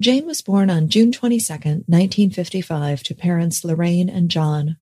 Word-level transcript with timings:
Jane 0.00 0.26
was 0.26 0.42
born 0.42 0.68
on 0.68 0.88
June 0.88 1.10
22, 1.10 1.52
1955, 1.52 3.02
to 3.02 3.14
parents 3.14 3.64
Lorraine 3.64 4.10
and 4.10 4.30
John, 4.30 4.76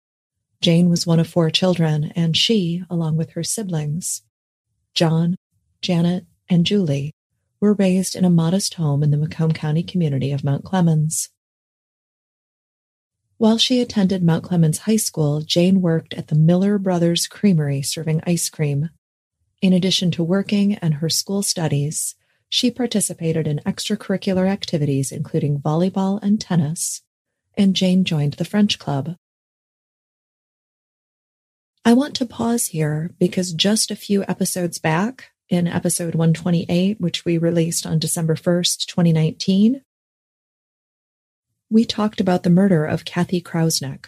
Jane 0.65 0.89
was 0.89 1.07
one 1.07 1.21
of 1.21 1.29
four 1.29 1.51
children, 1.51 2.11
and 2.17 2.35
she, 2.35 2.83
along 2.89 3.19
with 3.19 3.33
her 3.33 3.45
siblings, 3.45 4.23
John, 4.95 5.37
Janet, 5.83 6.25
and 6.49 6.65
Julie, 6.65 7.13
were 7.61 7.75
raised 7.75 8.17
in 8.17 8.25
a 8.25 8.31
modest 8.31 8.73
home 8.73 9.03
in 9.03 9.11
the 9.11 9.19
Macomb 9.19 9.53
County 9.53 9.83
community 9.83 10.33
of 10.33 10.43
Mount 10.43 10.65
Clemens. 10.65 11.29
While 13.37 13.59
she 13.59 13.83
attended 13.83 14.23
Mount 14.23 14.43
Clemens 14.43 14.79
High 14.79 14.97
School, 14.97 15.43
Jane 15.43 15.83
worked 15.83 16.15
at 16.15 16.29
the 16.29 16.35
Miller 16.35 16.79
Brothers 16.79 17.27
Creamery 17.27 17.83
serving 17.83 18.23
ice 18.27 18.49
cream. 18.49 18.89
In 19.61 19.75
addition 19.75 20.11
to 20.13 20.25
working 20.25 20.77
and 20.77 20.95
her 20.95 21.11
school 21.11 21.43
studies, 21.43 22.15
she 22.49 22.71
participated 22.71 23.47
in 23.47 23.61
extracurricular 23.67 24.49
activities 24.49 25.13
including 25.13 25.61
volleyball 25.61 26.19
and 26.23 26.41
tennis, 26.41 27.03
and 27.53 27.77
Jane 27.77 28.05
joined 28.05 28.35
the 28.35 28.47
French 28.47 28.79
Club. 28.79 29.17
I 31.85 31.93
want 31.93 32.15
to 32.17 32.27
pause 32.27 32.69
here 32.69 33.11
because 33.19 33.53
just 33.53 33.91
a 33.91 33.97
few 33.97 34.25
episodes 34.27 34.79
back, 34.79 35.31
in 35.49 35.67
episode 35.67 36.15
128, 36.15 37.01
which 37.01 37.25
we 37.25 37.39
released 37.39 37.87
on 37.87 37.99
December 37.99 38.35
1st, 38.35 38.87
2019, 38.87 39.83
we 41.71 41.85
talked 41.85 42.21
about 42.21 42.43
the 42.43 42.51
murder 42.51 42.85
of 42.87 43.05
Kathy 43.05 43.43
Krausneck. 43.43 44.07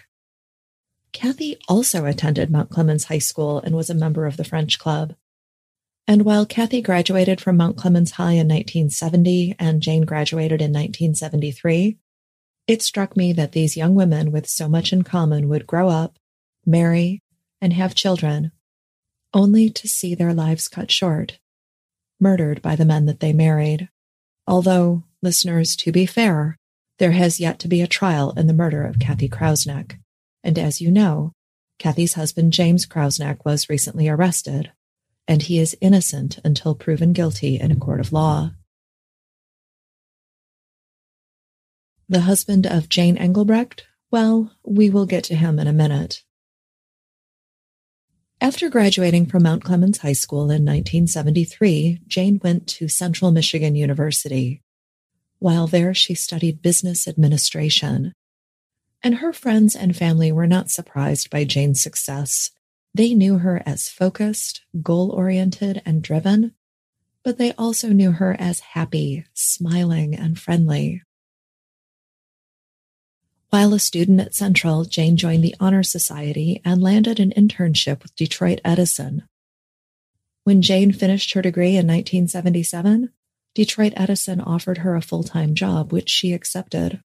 Kathy 1.13 1.59
also 1.69 2.05
attended 2.05 2.51
Mount 2.51 2.71
Clemens 2.71 3.05
High 3.05 3.19
School 3.19 3.59
and 3.61 3.75
was 3.75 3.91
a 3.91 3.95
member 3.95 4.27
of 4.27 4.37
the 4.37 4.45
French 4.45 4.79
Club. 4.79 5.15
And 6.07 6.25
while 6.25 6.47
Kathy 6.47 6.81
graduated 6.81 7.41
from 7.41 7.57
Mount 7.57 7.77
Clemens 7.77 8.13
High 8.13 8.33
in 8.33 8.49
1970 8.49 9.57
and 9.59 9.83
Jane 9.83 10.05
graduated 10.05 10.61
in 10.61 10.73
1973, 10.73 11.99
it 12.67 12.83
struck 12.83 13.17
me 13.17 13.33
that 13.33 13.53
these 13.53 13.77
young 13.77 13.95
women 13.95 14.33
with 14.33 14.49
so 14.49 14.69
much 14.69 14.93
in 14.93 15.03
common 15.03 15.49
would 15.49 15.67
grow 15.67 15.89
up, 15.89 16.19
marry, 16.65 17.23
and 17.67 17.73
have 17.73 17.97
children, 17.97 18.53
only 19.35 19.69
to 19.69 19.89
see 19.89 20.15
their 20.15 20.33
lives 20.33 20.69
cut 20.69 20.89
short, 20.89 21.41
murdered 22.21 22.63
by 22.63 22.77
the 22.77 22.85
men 22.85 23.07
that 23.07 23.19
they 23.19 23.33
married. 23.33 23.89
Although, 24.47 25.03
listeners, 25.21 25.75
to 25.75 25.91
be 25.91 26.07
fair, 26.07 26.61
there 27.01 27.11
has 27.11 27.41
yet 27.41 27.59
to 27.59 27.67
be 27.67 27.83
a 27.83 27.89
trial 27.89 28.33
in 28.37 28.47
the 28.47 28.53
murder 28.53 28.85
of 28.85 29.01
Kathy 29.01 29.29
Krausneck. 29.29 29.99
And 30.45 30.57
as 30.61 30.81
you 30.81 30.93
know, 30.93 31.33
Kathy's 31.81 32.15
husband 32.15 32.53
James 32.53 32.87
Krausneck 32.87 33.45
was 33.45 33.69
recently 33.69 34.09
arrested, 34.09 34.71
and 35.27 35.43
he 35.43 35.59
is 35.59 35.77
innocent 35.81 36.39
until 36.45 36.77
proven 36.77 37.13
guilty 37.13 37.59
in 37.59 37.73
a 37.73 37.77
court 37.77 37.99
of 37.99 38.13
law. 38.13 38.53
The 42.09 42.21
husband 42.21 42.65
of 42.65 42.89
Jane 42.89 43.17
Engelbrecht? 43.17 43.89
Well, 44.13 44.53
we 44.65 44.89
will 44.89 45.07
get 45.07 45.25
to 45.25 45.35
him 45.35 45.59
in 45.59 45.67
a 45.67 45.73
minute. 45.73 46.23
After 48.41 48.69
graduating 48.69 49.27
from 49.27 49.45
Mount 49.45 49.65
Clemens 49.65 49.99
High 49.99 50.13
School 50.13 50.51
in 50.51 50.65
1973, 50.65 52.03
Jane 52.07 52.39
went 52.45 52.67
to 52.69 52.87
Central 52.87 53.31
Michigan 53.31 53.75
University. 53.75 54.63
While 55.39 55.67
there, 55.67 55.95
she 55.95 56.15
studied 56.15 56.61
business 56.61 57.09
administration. 57.09 58.13
And 59.03 59.17
her 59.17 59.33
friends 59.33 59.75
and 59.75 59.97
family 59.97 60.33
were 60.33 60.47
not 60.47 60.71
surprised 60.71 61.31
by 61.31 61.45
Jane's 61.45 61.83
success. 61.83 62.51
They 62.95 63.15
knew 63.15 63.39
her 63.39 63.63
as 63.65 63.89
focused, 63.89 64.63
goal 64.83 65.11
oriented, 65.11 65.81
and 65.87 66.03
driven, 66.03 66.53
but 67.25 67.39
they 67.39 67.53
also 67.53 67.89
knew 67.89 68.13
her 68.13 68.37
as 68.39 68.61
happy, 68.61 69.25
smiling, 69.33 70.15
and 70.15 70.39
friendly. 70.39 71.03
While 73.57 73.73
a 73.73 73.79
student 73.79 74.21
at 74.21 74.35
Central, 74.35 74.85
Jane 74.85 75.17
joined 75.17 75.43
the 75.43 75.55
Honor 75.59 75.83
Society 75.83 76.61
and 76.63 76.83
landed 76.83 77.19
an 77.19 77.33
internship 77.35 78.03
with 78.03 78.15
Detroit 78.15 78.61
Edison. 78.63 79.23
When 80.45 80.61
Jane 80.61 80.93
finished 80.93 81.33
her 81.33 81.41
degree 81.41 81.71
in 81.71 81.87
1977, 81.87 83.13
Detroit 83.55 83.95
Edison 83.97 84.43
offered 84.43 84.79
her 84.79 84.95
a 84.95 85.01
full-time 85.01 85.55
job, 85.55 85.91
which 85.91 86.11
she 86.11 86.35
accepted. 86.35 87.01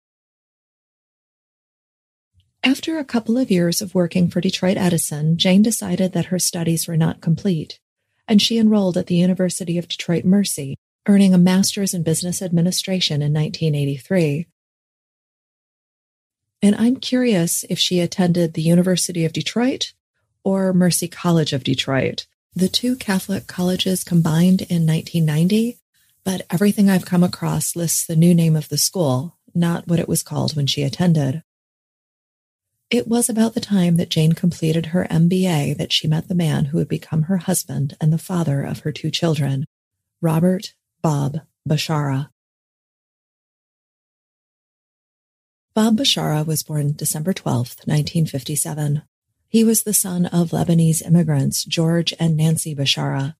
After 2.62 2.96
a 2.96 3.04
couple 3.04 3.37
of 3.37 3.50
years 3.50 3.82
of 3.82 3.96
working 3.96 4.28
for 4.28 4.40
Detroit 4.40 4.76
Edison, 4.76 5.38
Jane 5.38 5.62
decided 5.62 6.12
that 6.12 6.26
her 6.26 6.38
studies 6.38 6.87
were 6.87 6.96
not 6.96 7.20
complete, 7.20 7.81
and 8.28 8.40
she 8.40 8.56
enrolled 8.56 8.96
at 8.96 9.08
the 9.08 9.16
University 9.16 9.78
of 9.78 9.88
Detroit 9.88 10.25
Mercy, 10.25 10.76
earning 11.08 11.34
a 11.34 11.38
master's 11.38 11.92
in 11.92 12.04
business 12.04 12.40
administration 12.40 13.20
in 13.20 13.32
1983. 13.32 14.46
And 16.62 16.74
I'm 16.76 16.96
curious 16.96 17.64
if 17.68 17.78
she 17.78 18.00
attended 18.00 18.54
the 18.54 18.62
University 18.62 19.24
of 19.24 19.32
Detroit 19.32 19.92
or 20.42 20.72
Mercy 20.72 21.08
College 21.08 21.52
of 21.52 21.64
Detroit. 21.64 22.26
The 22.54 22.68
two 22.68 22.96
Catholic 22.96 23.46
colleges 23.46 24.02
combined 24.02 24.62
in 24.62 24.86
1990, 24.86 25.78
but 26.24 26.46
everything 26.50 26.88
I've 26.88 27.04
come 27.04 27.22
across 27.22 27.76
lists 27.76 28.06
the 28.06 28.16
new 28.16 28.34
name 28.34 28.56
of 28.56 28.68
the 28.68 28.78
school, 28.78 29.36
not 29.54 29.86
what 29.86 29.98
it 29.98 30.08
was 30.08 30.22
called 30.22 30.56
when 30.56 30.66
she 30.66 30.82
attended. 30.82 31.42
It 32.88 33.08
was 33.08 33.28
about 33.28 33.54
the 33.54 33.60
time 33.60 33.96
that 33.96 34.10
Jane 34.10 34.32
completed 34.32 34.86
her 34.86 35.08
MBA 35.10 35.76
that 35.76 35.92
she 35.92 36.06
met 36.06 36.28
the 36.28 36.34
man 36.34 36.66
who 36.66 36.78
would 36.78 36.88
become 36.88 37.22
her 37.22 37.38
husband 37.38 37.96
and 38.00 38.12
the 38.12 38.18
father 38.18 38.62
of 38.62 38.80
her 38.80 38.92
two 38.92 39.10
children, 39.10 39.66
Robert 40.22 40.72
Bob 41.02 41.40
Bashara. 41.68 42.30
Bob 45.76 45.99
Bashara 45.99 46.46
was 46.46 46.62
born 46.62 46.94
December 46.94 47.34
12, 47.34 47.84
1957. 47.84 49.02
He 49.46 49.62
was 49.62 49.82
the 49.82 49.93
son 49.93 50.25
of 50.25 50.49
Lebanese 50.50 51.06
immigrants 51.06 51.67
George 51.67 52.14
and 52.19 52.34
Nancy 52.34 52.75
Bashara. 52.75 53.34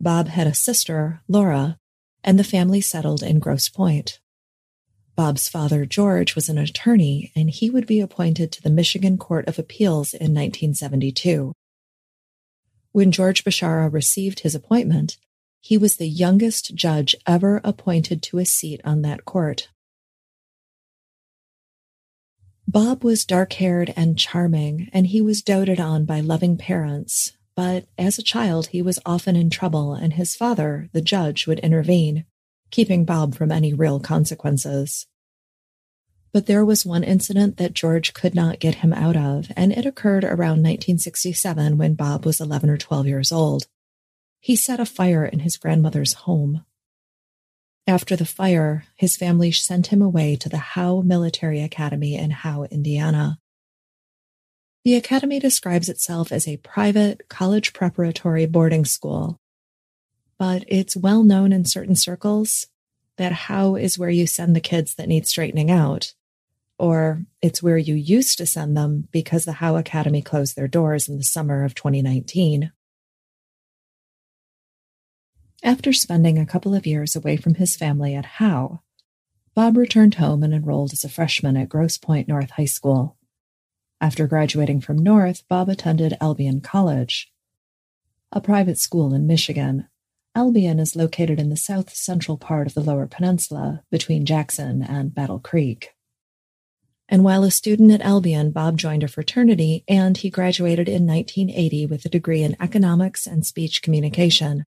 Bob 0.00 0.28
had 0.28 0.46
a 0.46 0.54
sister, 0.54 1.20
Laura, 1.28 1.78
and 2.24 2.38
the 2.38 2.44
family 2.44 2.80
settled 2.80 3.22
in 3.22 3.40
Grosse 3.40 3.68
Pointe. 3.68 4.20
Bob's 5.16 5.46
father, 5.46 5.84
George, 5.84 6.34
was 6.34 6.48
an 6.48 6.56
attorney, 6.56 7.30
and 7.36 7.50
he 7.50 7.68
would 7.68 7.86
be 7.86 8.00
appointed 8.00 8.50
to 8.50 8.62
the 8.62 8.70
Michigan 8.70 9.18
Court 9.18 9.46
of 9.46 9.58
Appeals 9.58 10.14
in 10.14 10.32
1972. 10.32 11.52
When 12.92 13.12
George 13.12 13.44
Bashara 13.44 13.92
received 13.92 14.40
his 14.40 14.54
appointment, 14.54 15.18
he 15.60 15.76
was 15.76 15.98
the 15.98 16.08
youngest 16.08 16.74
judge 16.74 17.14
ever 17.26 17.60
appointed 17.62 18.22
to 18.22 18.38
a 18.38 18.46
seat 18.46 18.80
on 18.82 19.02
that 19.02 19.26
court. 19.26 19.68
Bob 22.66 23.04
was 23.04 23.24
dark 23.24 23.52
haired 23.54 23.92
and 23.94 24.18
charming, 24.18 24.88
and 24.92 25.08
he 25.08 25.20
was 25.20 25.42
doted 25.42 25.78
on 25.78 26.04
by 26.04 26.20
loving 26.20 26.56
parents, 26.56 27.32
but 27.54 27.86
as 27.98 28.18
a 28.18 28.22
child, 28.22 28.68
he 28.68 28.82
was 28.82 28.98
often 29.04 29.36
in 29.36 29.50
trouble, 29.50 29.94
and 29.94 30.14
his 30.14 30.34
father, 30.34 30.88
the 30.92 31.02
judge, 31.02 31.46
would 31.46 31.58
intervene, 31.60 32.24
keeping 32.70 33.04
Bob 33.04 33.34
from 33.34 33.52
any 33.52 33.72
real 33.72 34.00
consequences. 34.00 35.06
But 36.32 36.46
there 36.46 36.64
was 36.64 36.84
one 36.84 37.04
incident 37.04 37.58
that 37.58 37.74
George 37.74 38.12
could 38.12 38.34
not 38.34 38.58
get 38.58 38.76
him 38.76 38.92
out 38.92 39.16
of, 39.16 39.52
and 39.54 39.70
it 39.70 39.86
occurred 39.86 40.24
around 40.24 40.64
1967 40.64 41.78
when 41.78 41.94
Bob 41.94 42.26
was 42.26 42.40
11 42.40 42.70
or 42.70 42.76
12 42.76 43.06
years 43.06 43.30
old. 43.30 43.68
He 44.40 44.56
set 44.56 44.80
a 44.80 44.86
fire 44.86 45.24
in 45.24 45.40
his 45.40 45.56
grandmother's 45.56 46.14
home. 46.14 46.64
After 47.86 48.16
the 48.16 48.24
fire, 48.24 48.86
his 48.96 49.14
family 49.14 49.52
sent 49.52 49.88
him 49.88 50.00
away 50.00 50.36
to 50.36 50.48
the 50.48 50.56
Howe 50.56 51.02
Military 51.02 51.60
Academy 51.60 52.14
in 52.14 52.30
Howe, 52.30 52.64
Indiana. 52.70 53.38
The 54.84 54.94
academy 54.94 55.38
describes 55.38 55.90
itself 55.90 56.32
as 56.32 56.48
a 56.48 56.56
private 56.58 57.28
college 57.28 57.74
preparatory 57.74 58.46
boarding 58.46 58.86
school, 58.86 59.38
but 60.38 60.64
it's 60.66 60.96
well 60.96 61.22
known 61.22 61.52
in 61.52 61.66
certain 61.66 61.94
circles 61.94 62.66
that 63.18 63.32
Howe 63.32 63.76
is 63.76 63.98
where 63.98 64.10
you 64.10 64.26
send 64.26 64.56
the 64.56 64.60
kids 64.60 64.94
that 64.94 65.08
need 65.08 65.26
straightening 65.26 65.70
out, 65.70 66.14
or 66.78 67.24
it's 67.42 67.62
where 67.62 67.78
you 67.78 67.94
used 67.94 68.38
to 68.38 68.46
send 68.46 68.76
them 68.76 69.08
because 69.12 69.44
the 69.44 69.52
Howe 69.52 69.76
Academy 69.76 70.22
closed 70.22 70.56
their 70.56 70.68
doors 70.68 71.06
in 71.06 71.18
the 71.18 71.22
summer 71.22 71.64
of 71.64 71.74
2019. 71.74 72.72
After 75.64 75.94
spending 75.94 76.38
a 76.38 76.44
couple 76.44 76.74
of 76.74 76.86
years 76.86 77.16
away 77.16 77.38
from 77.38 77.54
his 77.54 77.74
family 77.74 78.14
at 78.14 78.26
Howe, 78.36 78.82
Bob 79.54 79.78
returned 79.78 80.16
home 80.16 80.42
and 80.42 80.52
enrolled 80.52 80.92
as 80.92 81.04
a 81.04 81.08
freshman 81.08 81.56
at 81.56 81.70
Grosse 81.70 81.96
Pointe 81.96 82.28
North 82.28 82.50
High 82.50 82.66
School. 82.66 83.16
After 83.98 84.26
graduating 84.26 84.82
from 84.82 84.98
North, 84.98 85.42
Bob 85.48 85.70
attended 85.70 86.18
Albion 86.20 86.60
College, 86.60 87.32
a 88.30 88.42
private 88.42 88.78
school 88.78 89.14
in 89.14 89.26
Michigan. 89.26 89.88
Albion 90.34 90.78
is 90.78 90.96
located 90.96 91.40
in 91.40 91.48
the 91.48 91.56
south 91.56 91.94
central 91.94 92.36
part 92.36 92.66
of 92.66 92.74
the 92.74 92.82
Lower 92.82 93.06
Peninsula 93.06 93.84
between 93.90 94.26
Jackson 94.26 94.82
and 94.82 95.14
Battle 95.14 95.38
Creek. 95.38 95.94
And 97.08 97.24
while 97.24 97.42
a 97.42 97.50
student 97.50 97.90
at 97.90 98.02
Albion, 98.02 98.50
Bob 98.50 98.76
joined 98.76 99.02
a 99.02 99.08
fraternity 99.08 99.82
and 99.88 100.18
he 100.18 100.28
graduated 100.28 100.90
in 100.90 101.06
1980 101.06 101.86
with 101.86 102.04
a 102.04 102.10
degree 102.10 102.42
in 102.42 102.54
economics 102.60 103.26
and 103.26 103.46
speech 103.46 103.80
communication. 103.80 104.66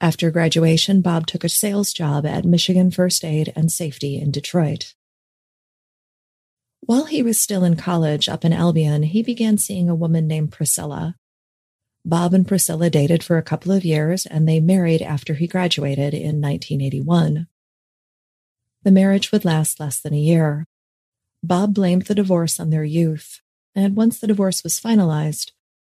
After 0.00 0.30
graduation, 0.30 1.00
Bob 1.00 1.26
took 1.26 1.42
a 1.42 1.48
sales 1.48 1.92
job 1.92 2.26
at 2.26 2.44
Michigan 2.44 2.90
First 2.90 3.24
Aid 3.24 3.52
and 3.56 3.72
Safety 3.72 4.18
in 4.18 4.30
Detroit. 4.30 4.94
While 6.80 7.06
he 7.06 7.22
was 7.22 7.40
still 7.40 7.64
in 7.64 7.76
college 7.76 8.28
up 8.28 8.44
in 8.44 8.52
Albion, 8.52 9.04
he 9.04 9.22
began 9.22 9.58
seeing 9.58 9.88
a 9.88 9.94
woman 9.94 10.28
named 10.28 10.52
Priscilla. 10.52 11.16
Bob 12.04 12.34
and 12.34 12.46
Priscilla 12.46 12.90
dated 12.90 13.24
for 13.24 13.38
a 13.38 13.42
couple 13.42 13.72
of 13.72 13.84
years 13.84 14.26
and 14.26 14.46
they 14.46 14.60
married 14.60 15.02
after 15.02 15.34
he 15.34 15.48
graduated 15.48 16.14
in 16.14 16.40
1981. 16.40 17.48
The 18.84 18.92
marriage 18.92 19.32
would 19.32 19.44
last 19.44 19.80
less 19.80 19.98
than 19.98 20.14
a 20.14 20.18
year. 20.18 20.66
Bob 21.42 21.74
blamed 21.74 22.02
the 22.02 22.14
divorce 22.14 22.60
on 22.60 22.70
their 22.70 22.84
youth, 22.84 23.40
and 23.74 23.96
once 23.96 24.20
the 24.20 24.28
divorce 24.28 24.62
was 24.62 24.78
finalized, 24.78 25.50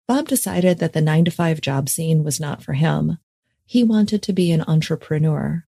Bob 0.08 0.28
decided 0.28 0.78
that 0.78 0.94
the 0.94 1.02
nine 1.02 1.26
to 1.26 1.32
five 1.32 1.62
job 1.62 1.90
scene 1.90 2.24
was 2.24 2.40
not 2.40 2.62
for 2.62 2.74
him. 2.74 3.18
He 3.66 3.84
wanted 3.84 4.22
to 4.24 4.34
be 4.34 4.52
an 4.52 4.64
entrepreneur. 4.68 5.66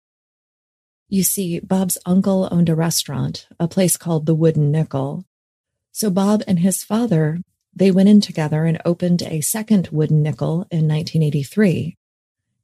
You 1.08 1.24
see, 1.24 1.60
Bob's 1.60 1.98
uncle 2.06 2.48
owned 2.52 2.70
a 2.70 2.76
restaurant, 2.76 3.48
a 3.60 3.68
place 3.68 3.98
called 3.98 4.26
the 4.26 4.36
Wooden 4.36 4.72
Nickel. 4.72 5.26
So 5.92 6.10
Bob 6.10 6.44
and 6.48 6.60
his 6.60 6.84
father, 6.84 7.40
they 7.76 7.90
went 7.90 8.10
in 8.10 8.22
together 8.22 8.66
and 8.66 8.80
opened 8.86 9.24
a 9.24 9.42
second 9.42 9.90
Wooden 9.92 10.22
Nickel 10.22 10.68
in 10.70 10.88
1983. 10.88 11.98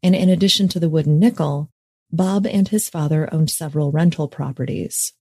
And 0.04 0.16
in 0.16 0.30
addition 0.30 0.68
to 0.70 0.80
the 0.80 0.90
Wooden 0.90 1.20
Nickel, 1.20 1.72
Bob 2.12 2.46
and 2.46 2.68
his 2.68 2.88
father 2.88 3.28
owned 3.34 3.50
several 3.50 3.92
rental 3.92 4.28
properties. 4.28 5.14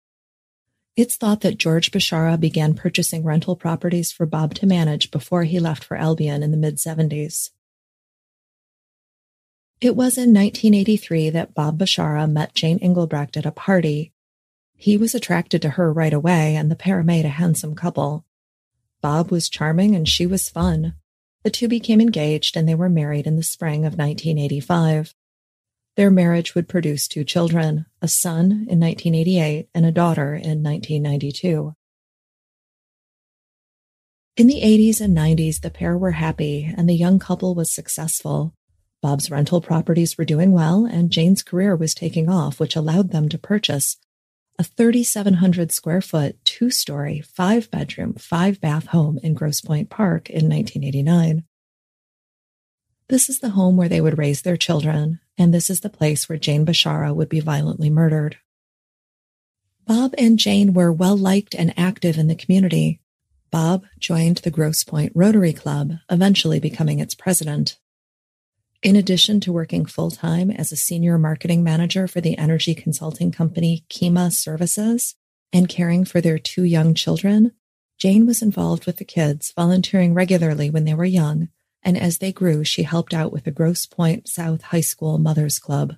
It's 0.97 1.17
thought 1.17 1.41
that 1.41 1.59
George 1.59 1.91
Bashara 1.91 2.39
began 2.39 2.75
purchasing 2.75 3.25
rental 3.25 3.57
properties 3.57 4.13
for 4.13 4.27
Bob 4.27 4.55
to 4.57 4.67
manage 4.67 5.11
before 5.11 5.45
he 5.45 5.59
left 5.59 5.83
for 5.83 5.97
Albion 5.97 6.43
in 6.43 6.51
the 6.51 6.57
mid 6.57 6.77
70s. 6.77 7.51
It 9.85 9.97
was 9.97 10.17
in 10.17 10.33
1983 10.33 11.29
that 11.29 11.53
Bob 11.53 11.79
Bashara 11.79 12.27
met 12.27 12.55
Jane 12.55 12.79
Engelbrecht 12.79 13.37
at 13.37 13.45
a 13.45 13.51
party. 13.51 14.15
He 14.77 14.97
was 14.97 15.15
attracted 15.15 15.61
to 15.61 15.77
her 15.77 15.93
right 15.93 16.15
away, 16.15 16.57
and 16.57 16.71
the 16.71 16.75
pair 16.75 17.03
made 17.03 17.27
a 17.27 17.41
handsome 17.41 17.75
couple. 17.75 18.25
Bob 19.03 19.31
was 19.31 19.51
charming 19.51 19.95
and 19.95 20.09
she 20.09 20.25
was 20.25 20.49
fun. 20.49 20.95
The 21.43 21.51
two 21.51 21.69
became 21.69 22.01
engaged 22.01 22.57
and 22.57 22.67
they 22.67 22.75
were 22.75 22.89
married 22.89 23.27
in 23.27 23.37
the 23.37 23.43
spring 23.43 23.81
of 23.81 23.99
1985. 23.99 25.15
Their 25.97 26.11
marriage 26.11 26.55
would 26.55 26.67
produce 26.67 27.07
two 27.07 27.23
children, 27.23 27.85
a 28.01 28.09
son 28.09 28.65
in 28.71 28.81
1988 28.81 29.69
and 29.75 29.85
a 29.85 29.93
daughter 29.93 30.35
in 30.35 30.63
1992. 30.63 31.75
In 34.39 34.47
the 34.47 34.63
80s 34.63 35.03
and 35.03 35.15
90s, 35.15 35.61
the 35.61 35.69
pair 35.69 35.99
were 35.99 36.13
happy 36.13 36.73
and 36.75 36.89
the 36.89 36.95
young 36.95 37.19
couple 37.19 37.55
was 37.55 37.71
successful. 37.71 38.55
Bob's 39.05 39.31
rental 39.31 39.61
properties 39.61 40.17
were 40.17 40.25
doing 40.25 40.53
well, 40.53 40.87
and 40.87 41.11
Jane's 41.11 41.43
career 41.43 41.77
was 41.77 41.95
taking 41.95 42.31
off, 42.31 42.59
which 42.59 42.75
allowed 42.75 43.11
them 43.11 43.29
to 43.29 43.37
purchase 43.37 43.99
a 44.59 44.65
3,700 44.65 45.71
square 45.73 46.01
foot, 46.01 46.43
two 46.47 46.71
story, 46.71 47.21
five 47.21 47.71
bedroom, 47.71 48.15
five 48.15 48.63
bath 48.63 48.87
home 48.87 49.19
in 49.23 49.35
Grosse 49.35 49.61
Pointe 49.61 49.91
Park 49.91 50.31
in 50.31 50.49
1989. 50.49 51.45
This 53.09 53.29
is 53.29 53.41
the 53.41 53.51
home 53.51 53.77
where 53.77 53.91
they 53.91 54.01
would 54.01 54.17
raise 54.17 54.41
their 54.41 54.57
children, 54.57 55.21
and 55.37 55.53
this 55.53 55.69
is 55.69 55.81
the 55.81 55.91
place 55.91 56.27
where 56.27 56.39
Jane 56.39 56.65
Bashara 56.65 57.15
would 57.15 57.29
be 57.29 57.41
violently 57.41 57.91
murdered. 57.91 58.39
Bob 59.87 60.15
and 60.17 60.39
Jane 60.39 60.73
were 60.73 60.91
well 60.91 61.19
liked 61.19 61.55
and 61.55 61.79
active 61.79 62.17
in 62.17 62.29
the 62.29 62.35
community. 62.35 63.03
Bob 63.51 63.85
joined 63.99 64.39
the 64.39 64.51
Grosse 64.51 64.83
Pointe 64.83 65.13
Rotary 65.15 65.53
Club, 65.53 65.93
eventually 66.09 66.59
becoming 66.59 67.01
its 67.01 67.15
president. 67.15 67.77
In 68.85 68.97
addition 68.97 69.41
to 69.41 69.53
working 69.53 69.87
full 69.87 70.11
time 70.11 70.51
as 70.51 70.71
a 70.71 70.77
senior 70.77 71.17
marketing 71.17 71.65
manager 71.65 72.07
for 72.07 72.21
the 72.21 72.37
energy 72.37 72.75
consulting 72.75 73.33
company 73.33 73.87
Kema 73.89 74.31
Services 74.31 75.15
and 75.55 75.71
caring 75.71 76.05
for 76.05 76.21
their 76.21 76.39
two 76.39 76.65
young 76.65 76.93
children, 76.93 77.53
Jane 77.99 78.27
was 78.27 78.43
involved 78.43 78.85
with 78.85 78.99
the 78.99 79.05
kids, 79.07 79.55
volunteering 79.57 80.13
regularly 80.13 80.69
when 80.69 80.85
they 80.85 80.93
were 80.93 81.07
young, 81.07 81.49
and 81.83 81.97
as 81.97 82.19
they 82.19 82.31
grew, 82.31 82.63
she 82.63 82.83
helped 82.83 83.15
out 83.15 83.33
with 83.33 83.45
the 83.45 83.51
Grosse 83.51 83.87
Pointe 83.87 84.29
South 84.29 84.61
High 84.61 84.83
School 84.83 85.17
Mothers 85.17 85.59
Club. 85.59 85.95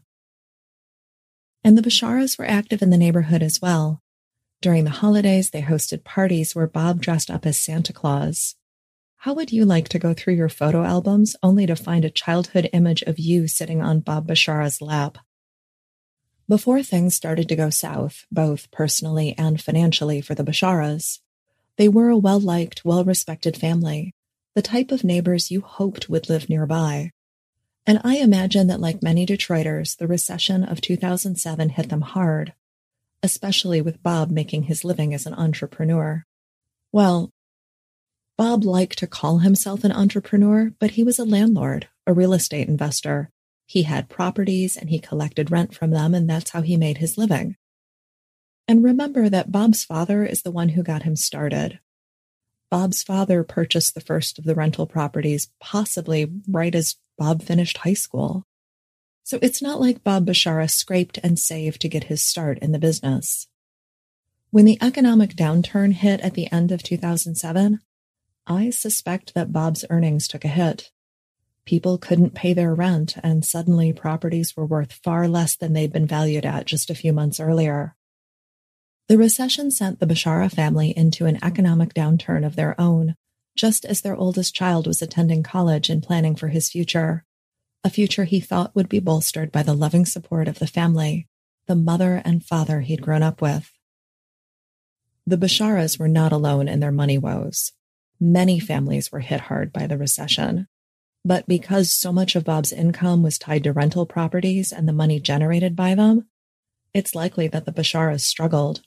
And 1.64 1.76
the 1.76 1.82
Basharas 1.82 2.38
were 2.38 2.48
active 2.48 2.82
in 2.82 2.90
the 2.90 2.96
neighborhood 2.96 3.42
as 3.42 3.60
well. 3.60 4.00
During 4.62 4.84
the 4.84 4.90
holidays, 4.90 5.50
they 5.50 5.62
hosted 5.62 6.04
parties 6.04 6.54
where 6.54 6.68
Bob 6.68 7.00
dressed 7.00 7.32
up 7.32 7.46
as 7.46 7.58
Santa 7.58 7.92
Claus. 7.92 8.54
How 9.26 9.32
would 9.32 9.50
you 9.50 9.64
like 9.64 9.88
to 9.88 9.98
go 9.98 10.14
through 10.14 10.34
your 10.34 10.48
photo 10.48 10.84
albums 10.84 11.34
only 11.42 11.66
to 11.66 11.74
find 11.74 12.04
a 12.04 12.10
childhood 12.10 12.70
image 12.72 13.02
of 13.02 13.18
you 13.18 13.48
sitting 13.48 13.82
on 13.82 13.98
Bob 13.98 14.28
Bashara's 14.28 14.80
lap? 14.80 15.18
Before 16.48 16.80
things 16.80 17.16
started 17.16 17.48
to 17.48 17.56
go 17.56 17.68
south, 17.68 18.24
both 18.30 18.70
personally 18.70 19.34
and 19.36 19.60
financially 19.60 20.20
for 20.20 20.36
the 20.36 20.44
Basharas, 20.44 21.18
they 21.76 21.88
were 21.88 22.08
a 22.08 22.16
well 22.16 22.38
liked, 22.38 22.84
well 22.84 23.02
respected 23.02 23.56
family, 23.56 24.14
the 24.54 24.62
type 24.62 24.92
of 24.92 25.02
neighbors 25.02 25.50
you 25.50 25.60
hoped 25.60 26.08
would 26.08 26.28
live 26.28 26.48
nearby. 26.48 27.10
And 27.84 28.00
I 28.04 28.18
imagine 28.18 28.68
that, 28.68 28.78
like 28.78 29.02
many 29.02 29.26
Detroiters, 29.26 29.96
the 29.96 30.06
recession 30.06 30.62
of 30.62 30.80
2007 30.80 31.70
hit 31.70 31.88
them 31.88 32.02
hard, 32.02 32.52
especially 33.24 33.80
with 33.80 34.04
Bob 34.04 34.30
making 34.30 34.62
his 34.62 34.84
living 34.84 35.12
as 35.12 35.26
an 35.26 35.34
entrepreneur. 35.34 36.24
Well, 36.92 37.32
Bob 38.36 38.64
liked 38.64 38.98
to 38.98 39.06
call 39.06 39.38
himself 39.38 39.82
an 39.82 39.92
entrepreneur, 39.92 40.72
but 40.78 40.92
he 40.92 41.02
was 41.02 41.18
a 41.18 41.24
landlord, 41.24 41.88
a 42.06 42.12
real 42.12 42.34
estate 42.34 42.68
investor. 42.68 43.30
He 43.66 43.84
had 43.84 44.10
properties 44.10 44.76
and 44.76 44.90
he 44.90 44.98
collected 44.98 45.50
rent 45.50 45.74
from 45.74 45.90
them, 45.90 46.14
and 46.14 46.28
that's 46.28 46.50
how 46.50 46.60
he 46.60 46.76
made 46.76 46.98
his 46.98 47.16
living. 47.16 47.56
And 48.68 48.84
remember 48.84 49.28
that 49.28 49.52
Bob's 49.52 49.84
father 49.84 50.24
is 50.24 50.42
the 50.42 50.50
one 50.50 50.70
who 50.70 50.82
got 50.82 51.04
him 51.04 51.16
started. 51.16 51.80
Bob's 52.70 53.02
father 53.02 53.42
purchased 53.44 53.94
the 53.94 54.00
first 54.00 54.38
of 54.38 54.44
the 54.44 54.54
rental 54.54 54.86
properties, 54.86 55.50
possibly 55.60 56.30
right 56.48 56.74
as 56.74 56.96
Bob 57.16 57.42
finished 57.42 57.78
high 57.78 57.94
school. 57.94 58.44
So 59.22 59.38
it's 59.40 59.62
not 59.62 59.80
like 59.80 60.04
Bob 60.04 60.26
Bashara 60.26 60.70
scraped 60.70 61.18
and 61.22 61.38
saved 61.38 61.80
to 61.80 61.88
get 61.88 62.04
his 62.04 62.22
start 62.22 62.58
in 62.58 62.72
the 62.72 62.78
business. 62.78 63.48
When 64.50 64.64
the 64.64 64.78
economic 64.80 65.30
downturn 65.30 65.92
hit 65.92 66.20
at 66.20 66.34
the 66.34 66.50
end 66.52 66.70
of 66.70 66.82
2007, 66.82 67.80
I 68.46 68.70
suspect 68.70 69.34
that 69.34 69.52
Bob's 69.52 69.84
earnings 69.90 70.28
took 70.28 70.44
a 70.44 70.48
hit. 70.48 70.90
People 71.64 71.98
couldn't 71.98 72.34
pay 72.34 72.54
their 72.54 72.74
rent, 72.74 73.16
and 73.22 73.44
suddenly 73.44 73.92
properties 73.92 74.56
were 74.56 74.64
worth 74.64 74.92
far 74.92 75.26
less 75.26 75.56
than 75.56 75.72
they'd 75.72 75.92
been 75.92 76.06
valued 76.06 76.46
at 76.46 76.66
just 76.66 76.88
a 76.88 76.94
few 76.94 77.12
months 77.12 77.40
earlier. 77.40 77.96
The 79.08 79.18
recession 79.18 79.70
sent 79.72 79.98
the 79.98 80.06
Bashara 80.06 80.52
family 80.52 80.96
into 80.96 81.26
an 81.26 81.38
economic 81.42 81.92
downturn 81.92 82.46
of 82.46 82.54
their 82.54 82.80
own, 82.80 83.16
just 83.56 83.84
as 83.84 84.00
their 84.00 84.16
oldest 84.16 84.54
child 84.54 84.86
was 84.86 85.02
attending 85.02 85.42
college 85.42 85.90
and 85.90 86.02
planning 86.02 86.36
for 86.36 86.48
his 86.48 86.70
future, 86.70 87.24
a 87.82 87.90
future 87.90 88.24
he 88.24 88.40
thought 88.40 88.74
would 88.74 88.88
be 88.88 89.00
bolstered 89.00 89.50
by 89.50 89.62
the 89.62 89.74
loving 89.74 90.04
support 90.04 90.46
of 90.46 90.58
the 90.58 90.66
family, 90.66 91.28
the 91.66 91.76
mother 91.76 92.22
and 92.24 92.44
father 92.44 92.80
he'd 92.80 93.02
grown 93.02 93.22
up 93.22 93.40
with. 93.40 93.72
The 95.26 95.38
Basharas 95.38 95.98
were 95.98 96.08
not 96.08 96.32
alone 96.32 96.68
in 96.68 96.78
their 96.78 96.92
money 96.92 97.18
woes. 97.18 97.72
Many 98.20 98.58
families 98.58 99.12
were 99.12 99.20
hit 99.20 99.42
hard 99.42 99.72
by 99.72 99.86
the 99.86 99.98
recession. 99.98 100.68
But 101.24 101.46
because 101.46 101.90
so 101.90 102.12
much 102.12 102.36
of 102.36 102.44
Bob's 102.44 102.72
income 102.72 103.22
was 103.22 103.38
tied 103.38 103.64
to 103.64 103.72
rental 103.72 104.06
properties 104.06 104.72
and 104.72 104.88
the 104.88 104.92
money 104.92 105.18
generated 105.18 105.74
by 105.74 105.94
them, 105.94 106.28
it's 106.94 107.14
likely 107.14 107.48
that 107.48 107.66
the 107.66 107.72
Basharas 107.72 108.20
struggled. 108.20 108.82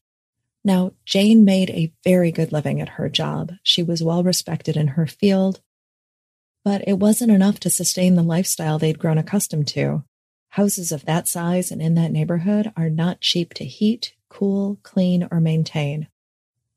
Now, 0.64 0.94
Jane 1.06 1.46
made 1.46 1.70
a 1.70 1.94
very 2.04 2.32
good 2.32 2.52
living 2.52 2.82
at 2.82 2.90
her 2.90 3.10
job. 3.10 3.54
She 3.64 3.84
was 3.84 4.04
well 4.04 4.24
respected 4.24 4.76
in 4.76 4.90
her 4.90 5.06
field, 5.06 5.62
but 6.64 6.84
it 6.88 6.94
wasn't 6.94 7.32
enough 7.32 7.60
to 7.62 7.70
sustain 7.70 8.16
the 8.16 8.24
lifestyle 8.24 8.80
they'd 8.80 9.00
grown 9.00 9.18
accustomed 9.18 9.68
to. 9.70 10.04
Houses 10.50 10.92
of 10.92 11.06
that 11.06 11.28
size 11.28 11.72
and 11.72 11.82
in 11.82 11.94
that 11.96 12.12
neighborhood 12.12 12.72
are 12.76 12.90
not 12.90 13.22
cheap 13.22 13.54
to 13.56 13.66
heat, 13.66 14.14
cool, 14.30 14.80
clean, 14.84 15.28
or 15.32 15.40
maintain. 15.40 16.08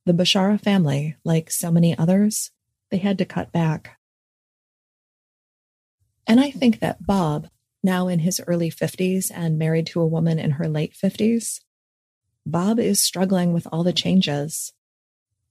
The 0.05 0.13
Bashara 0.13 0.61
family, 0.61 1.17
like 1.25 1.51
so 1.51 1.71
many 1.71 1.97
others, 1.97 2.51
they 2.91 2.99
had 2.99 3.19
to 3.19 3.25
cut 3.25 3.53
back. 3.53 3.99
And 6.27 6.41
I 6.41 6.51
think 6.51 6.81
that 6.81 7.07
Bob, 7.07 7.49
now 7.83 8.09
in 8.09 8.21
his 8.21 8.41
early 8.47 8.71
50s 8.71 9.31
and 9.35 9.59
married 9.59 9.87
to 9.89 10.01
a 10.01 10.07
woman 10.07 10.39
in 10.39 10.53
her 10.53 10.69
late 10.69 10.95
50s, 10.95 11.61
Bob 12.45 12.79
is 12.79 13.01
struggling 13.01 13.53
with 13.53 13.69
all 13.71 13.85
the 13.85 13.93
changes. 13.93 14.73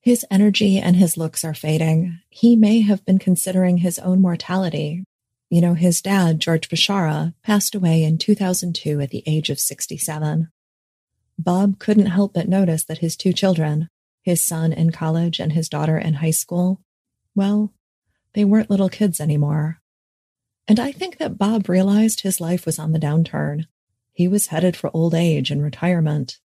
His 0.01 0.25
energy 0.29 0.77
and 0.77 0.95
his 0.95 1.15
looks 1.15 1.43
are 1.45 1.53
fading. 1.53 2.19
He 2.29 2.55
may 2.55 2.81
have 2.81 3.05
been 3.05 3.19
considering 3.19 3.77
his 3.77 3.99
own 3.99 4.19
mortality. 4.19 5.05
You 5.49 5.61
know, 5.61 5.73
his 5.73 6.01
dad, 6.01 6.39
George 6.39 6.69
Bashara, 6.69 7.33
passed 7.43 7.75
away 7.75 8.03
in 8.03 8.17
2002 8.17 8.99
at 8.99 9.09
the 9.09 9.23
age 9.25 9.49
of 9.49 9.59
67. 9.59 10.49
Bob 11.37 11.79
couldn't 11.79 12.07
help 12.07 12.33
but 12.33 12.47
notice 12.47 12.83
that 12.85 12.99
his 12.99 13.15
two 13.15 13.33
children, 13.33 13.89
his 14.21 14.45
son 14.45 14.71
in 14.71 14.91
college 14.91 15.39
and 15.39 15.53
his 15.53 15.69
daughter 15.69 15.97
in 15.97 16.15
high 16.15 16.31
school, 16.31 16.81
well, 17.35 17.73
they 18.33 18.45
weren't 18.45 18.69
little 18.69 18.89
kids 18.89 19.19
anymore. 19.19 19.81
And 20.67 20.79
I 20.79 20.91
think 20.91 21.17
that 21.17 21.37
Bob 21.37 21.67
realized 21.67 22.21
his 22.21 22.39
life 22.39 22.65
was 22.65 22.79
on 22.79 22.91
the 22.91 22.99
downturn. 22.99 23.65
He 24.13 24.27
was 24.27 24.47
headed 24.47 24.75
for 24.75 24.91
old 24.93 25.13
age 25.13 25.51
and 25.51 25.63
retirement. 25.63 26.39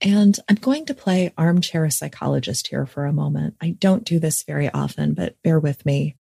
And 0.00 0.38
I'm 0.48 0.56
going 0.56 0.86
to 0.86 0.94
play 0.94 1.32
armchair 1.38 1.88
psychologist 1.90 2.68
here 2.68 2.86
for 2.86 3.06
a 3.06 3.12
moment. 3.12 3.54
I 3.60 3.70
don't 3.70 4.04
do 4.04 4.18
this 4.18 4.42
very 4.42 4.68
often, 4.70 5.14
but 5.14 5.40
bear 5.42 5.60
with 5.60 5.86
me. 5.86 6.16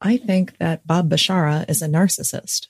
I 0.00 0.16
think 0.16 0.58
that 0.58 0.86
Bob 0.86 1.08
Bashara 1.08 1.68
is 1.70 1.80
a 1.80 1.88
narcissist. 1.88 2.66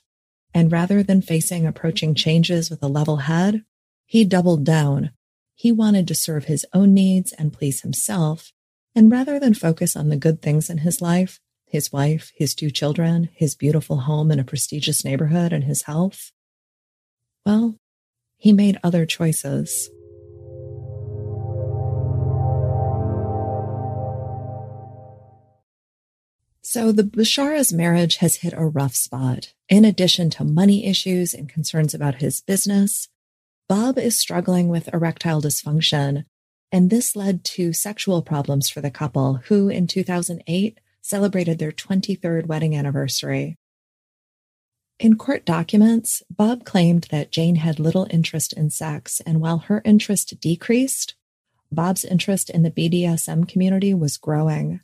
And 0.53 0.71
rather 0.71 1.03
than 1.03 1.21
facing 1.21 1.65
approaching 1.65 2.15
changes 2.15 2.69
with 2.69 2.81
a 2.81 2.87
level 2.87 3.17
head, 3.17 3.65
he 4.05 4.23
doubled 4.23 4.63
down 4.63 5.11
he 5.55 5.71
wanted 5.71 6.07
to 6.07 6.15
serve 6.15 6.45
his 6.45 6.65
own 6.73 6.93
needs 6.93 7.31
and 7.31 7.53
please 7.53 7.81
himself. 7.81 8.51
And 8.93 9.11
rather 9.11 9.39
than 9.39 9.53
focus 9.53 9.95
on 9.95 10.09
the 10.09 10.17
good 10.17 10.41
things 10.41 10.69
in 10.69 10.79
his 10.79 11.01
life, 11.01 11.39
his 11.65 11.91
wife, 11.91 12.31
his 12.35 12.53
two 12.53 12.69
children, 12.69 13.29
his 13.33 13.55
beautiful 13.55 14.01
home 14.01 14.31
in 14.31 14.39
a 14.39 14.43
prestigious 14.43 15.03
neighborhood, 15.03 15.51
and 15.51 15.63
his 15.63 15.83
health, 15.83 16.31
well, 17.45 17.75
he 18.37 18.53
made 18.53 18.77
other 18.83 19.05
choices. 19.05 19.89
So 26.61 26.91
the 26.91 27.03
Bashara's 27.03 27.71
marriage 27.71 28.17
has 28.17 28.37
hit 28.37 28.53
a 28.53 28.65
rough 28.65 28.95
spot. 28.95 29.53
In 29.69 29.85
addition 29.85 30.29
to 30.31 30.43
money 30.43 30.85
issues 30.85 31.33
and 31.33 31.47
concerns 31.47 31.93
about 31.93 32.15
his 32.15 32.41
business, 32.41 33.07
Bob 33.67 33.97
is 33.97 34.19
struggling 34.19 34.67
with 34.69 34.93
erectile 34.93 35.41
dysfunction, 35.41 36.25
and 36.71 36.91
this 36.91 37.15
led 37.15 37.43
to 37.43 37.73
sexual 37.73 38.21
problems 38.21 38.69
for 38.69 38.79
the 38.79 38.91
couple, 38.91 39.41
who 39.45 39.69
in 39.69 39.87
2008 39.87 40.79
celebrated 41.01 41.57
their 41.57 41.71
23rd 41.71 42.45
wedding 42.45 42.75
anniversary. 42.75 43.57
In 44.99 45.17
court 45.17 45.45
documents, 45.45 46.21
Bob 46.29 46.63
claimed 46.63 47.07
that 47.09 47.31
Jane 47.31 47.55
had 47.55 47.79
little 47.79 48.05
interest 48.11 48.53
in 48.53 48.69
sex, 48.69 49.19
and 49.25 49.41
while 49.41 49.57
her 49.57 49.81
interest 49.83 50.39
decreased, 50.39 51.15
Bob's 51.71 52.05
interest 52.05 52.51
in 52.51 52.61
the 52.61 52.71
BDSM 52.71 53.47
community 53.47 53.95
was 53.95 54.17
growing. 54.17 54.79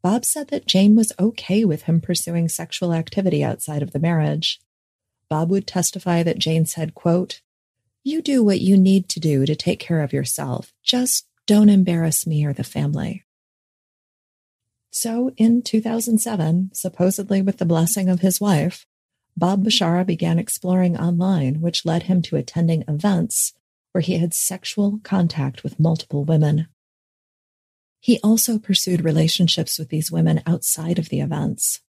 Bob 0.00 0.24
said 0.24 0.48
that 0.48 0.66
Jane 0.66 0.94
was 0.94 1.12
okay 1.18 1.64
with 1.64 1.82
him 1.82 2.00
pursuing 2.00 2.48
sexual 2.48 2.94
activity 2.94 3.42
outside 3.42 3.82
of 3.82 3.90
the 3.90 3.98
marriage. 3.98 4.60
Bob 5.28 5.50
would 5.50 5.66
testify 5.66 6.22
that 6.22 6.38
Jane 6.38 6.66
said, 6.66 6.94
quote, 6.94 7.40
you 8.02 8.22
do 8.22 8.42
what 8.42 8.60
you 8.60 8.76
need 8.76 9.08
to 9.10 9.20
do 9.20 9.44
to 9.46 9.54
take 9.54 9.80
care 9.80 10.00
of 10.02 10.12
yourself. 10.12 10.72
Just 10.82 11.26
don't 11.46 11.68
embarrass 11.68 12.26
me 12.26 12.44
or 12.44 12.52
the 12.52 12.64
family. 12.64 13.24
So 14.90 15.32
in 15.36 15.62
2007, 15.62 16.70
supposedly 16.72 17.42
with 17.42 17.58
the 17.58 17.64
blessing 17.64 18.08
of 18.08 18.20
his 18.20 18.40
wife, 18.40 18.86
Bob 19.36 19.64
Bashara 19.64 20.04
began 20.04 20.38
exploring 20.38 20.96
online, 20.96 21.60
which 21.60 21.84
led 21.84 22.04
him 22.04 22.22
to 22.22 22.36
attending 22.36 22.84
events 22.88 23.52
where 23.92 24.02
he 24.02 24.18
had 24.18 24.34
sexual 24.34 25.00
contact 25.02 25.62
with 25.62 25.80
multiple 25.80 26.24
women. 26.24 26.68
He 28.00 28.20
also 28.22 28.58
pursued 28.58 29.04
relationships 29.04 29.78
with 29.78 29.88
these 29.88 30.10
women 30.10 30.42
outside 30.46 30.98
of 30.98 31.08
the 31.08 31.20
events. 31.20 31.80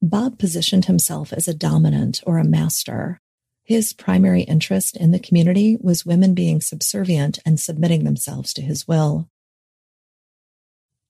Bob 0.00 0.38
positioned 0.38 0.84
himself 0.84 1.32
as 1.32 1.48
a 1.48 1.54
dominant 1.54 2.20
or 2.26 2.38
a 2.38 2.44
master, 2.44 3.20
his 3.64 3.92
primary 3.92 4.42
interest 4.42 4.96
in 4.96 5.12
the 5.12 5.18
community 5.18 5.76
was 5.80 6.04
women 6.04 6.34
being 6.34 6.60
subservient 6.60 7.38
and 7.46 7.60
submitting 7.60 8.04
themselves 8.04 8.52
to 8.54 8.62
his 8.62 8.88
will. 8.88 9.28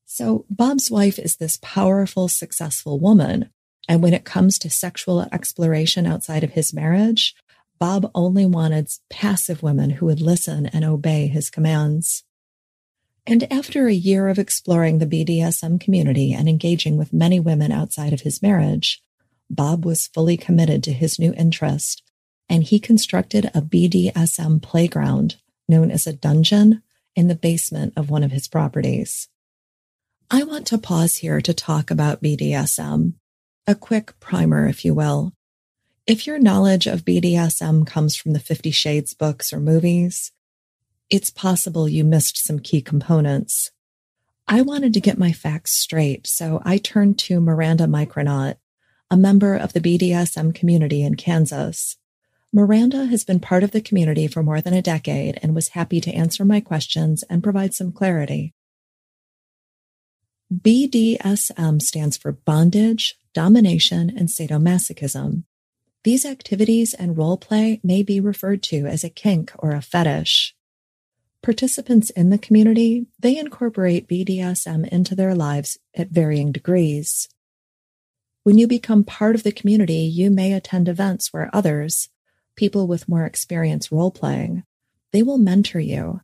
So 0.05 0.45
Bob's 0.51 0.91
wife 0.91 1.19
is 1.19 1.37
this 1.37 1.59
powerful, 1.63 2.29
successful 2.29 3.01
woman. 3.01 3.49
And 3.89 4.03
when 4.03 4.13
it 4.13 4.25
comes 4.25 4.59
to 4.59 4.71
sexual 4.71 5.23
exploration 5.33 6.07
outside 6.07 6.45
of 6.45 6.53
his 6.53 6.75
marriage, 6.75 7.35
Bob 7.79 8.11
only 8.15 8.45
wanted 8.45 8.91
passive 9.09 9.63
women 9.63 9.91
who 9.91 10.07
would 10.07 10.21
listen 10.21 10.67
and 10.67 10.85
obey 10.85 11.29
his 11.29 11.49
commands. 11.49 12.25
And 13.27 13.51
after 13.51 13.87
a 13.87 13.95
year 13.95 14.29
of 14.29 14.39
exploring 14.39 14.99
the 14.99 15.07
BDSM 15.07 15.81
community 15.81 16.33
and 16.33 16.49
engaging 16.49 16.99
with 16.99 17.13
many 17.13 17.41
women 17.41 17.73
outside 17.73 18.13
of 18.13 18.21
his 18.21 18.43
marriage, 18.43 19.03
Bob 19.49 19.85
was 19.85 20.09
fully 20.09 20.37
committed 20.37 20.83
to 20.85 20.93
his 20.93 21.19
new 21.19 21.33
interest 21.35 22.03
and 22.53 22.65
he 22.65 22.79
constructed 22.79 23.47
a 23.47 23.63
BDSM 23.63 24.61
playground 24.61 25.37
known 25.71 25.91
as 25.91 26.07
a 26.07 26.13
dungeon 26.13 26.83
in 27.17 27.27
the 27.27 27.35
basement 27.35 27.95
of 27.97 28.11
one 28.11 28.23
of 28.23 28.31
his 28.31 28.47
properties. 28.47 29.29
I 30.31 30.43
want 30.43 30.67
to 30.67 30.77
pause 30.77 31.17
here 31.17 31.41
to 31.41 31.55
talk 31.55 31.91
about 31.91 32.23
BDSM, 32.23 33.15
a 33.67 33.75
quick 33.75 34.21
primer, 34.21 34.67
if 34.69 34.85
you 34.85 34.93
will. 34.93 35.33
If 36.07 36.27
your 36.27 36.39
knowledge 36.39 36.87
of 36.87 37.07
BDSM 37.07 37.87
comes 37.87 38.17
from 38.17 38.35
the 38.35 38.39
Fifty 38.39 38.71
Shades 38.71 39.15
books 39.15 39.51
or 39.51 39.59
movies, 39.59 40.31
it's 41.09 41.31
possible 41.31 41.89
you 41.89 42.05
missed 42.05 42.37
some 42.37 42.59
key 42.59 42.83
components. 42.83 43.71
I 44.47 44.61
wanted 44.61 44.93
to 44.93 45.01
get 45.01 45.17
my 45.17 45.33
facts 45.33 45.73
straight, 45.73 46.27
so 46.27 46.61
I 46.67 46.77
turned 46.77 47.19
to 47.21 47.41
Miranda 47.41 47.85
Micronaut, 47.85 48.57
a 49.11 49.17
member 49.17 49.57
of 49.57 49.73
the 49.73 49.81
BDSM 49.81 50.55
community 50.55 51.03
in 51.03 51.15
Kansas. 51.15 51.97
Miranda 52.55 53.07
has 53.07 53.25
been 53.25 53.41
part 53.41 53.65
of 53.65 53.71
the 53.71 53.81
community 53.81 54.27
for 54.27 54.43
more 54.43 54.61
than 54.61 54.75
a 54.75 54.83
decade 54.83 55.39
and 55.43 55.55
was 55.55 55.69
happy 55.69 56.03
to 56.03 56.13
answer 56.13 56.45
my 56.45 56.61
questions 56.61 57.25
and 57.31 57.43
provide 57.43 57.73
some 57.73 57.93
clarity. 57.93 58.53
BDSM 60.53 61.81
stands 61.81 62.19
for 62.19 62.33
bondage, 62.33 63.15
domination, 63.33 64.11
and 64.11 64.29
sadomasochism. 64.29 65.45
These 66.05 66.27
activities 66.27 66.93
and 66.93 67.17
role 67.17 67.39
play 67.39 67.81
may 67.83 68.03
be 68.03 68.21
referred 68.21 68.63
to 68.65 68.87
as 68.87 69.03
a 69.03 69.09
kink 69.09 69.51
or 69.59 69.71
a 69.71 69.81
fetish. 69.81 70.55
Participants 71.43 72.11
in 72.11 72.29
the 72.29 72.39
community, 72.39 73.07
they 73.19 73.39
incorporate 73.39 74.09
BDSM 74.09 74.87
into 74.89 75.15
their 75.15 75.35
lives 75.35 75.79
at 75.97 76.11
varying 76.11 76.53
degrees. 76.53 77.31
When 78.43 78.59
you 78.59 78.67
become 78.67 79.05
part 79.05 79.35
of 79.35 79.43
the 79.43 79.53
community, 79.53 80.03
you 80.03 80.31
may 80.31 80.53
attend 80.53 80.89
events 80.89 81.33
where 81.33 81.49
others, 81.53 82.11
people 82.57 82.87
with 82.87 83.09
more 83.09 83.25
experience 83.25 83.93
role 83.93 84.11
playing, 84.11 84.65
they 85.13 85.23
will 85.23 85.39
mentor 85.39 85.81
you. 85.81 86.21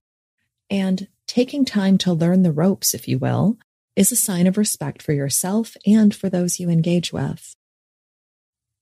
And 0.70 1.08
taking 1.26 1.64
time 1.64 1.98
to 1.98 2.12
learn 2.12 2.42
the 2.42 2.52
ropes, 2.52 2.94
if 2.94 3.08
you 3.08 3.18
will, 3.18 3.58
is 3.96 4.12
a 4.12 4.16
sign 4.16 4.46
of 4.46 4.56
respect 4.56 5.02
for 5.02 5.12
yourself 5.12 5.76
and 5.86 6.14
for 6.14 6.28
those 6.28 6.60
you 6.60 6.70
engage 6.70 7.12
with. 7.12 7.54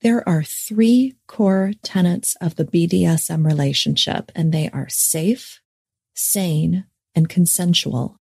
There 0.02 0.28
are 0.28 0.42
three 0.42 1.14
core 1.26 1.72
tenets 1.82 2.36
of 2.40 2.56
the 2.56 2.66
BDSM 2.66 3.46
relationship, 3.46 4.30
and 4.34 4.52
they 4.52 4.68
are 4.70 4.88
safe, 4.88 5.60
sane, 6.14 6.84
and 7.14 7.28
consensual. 7.28 8.18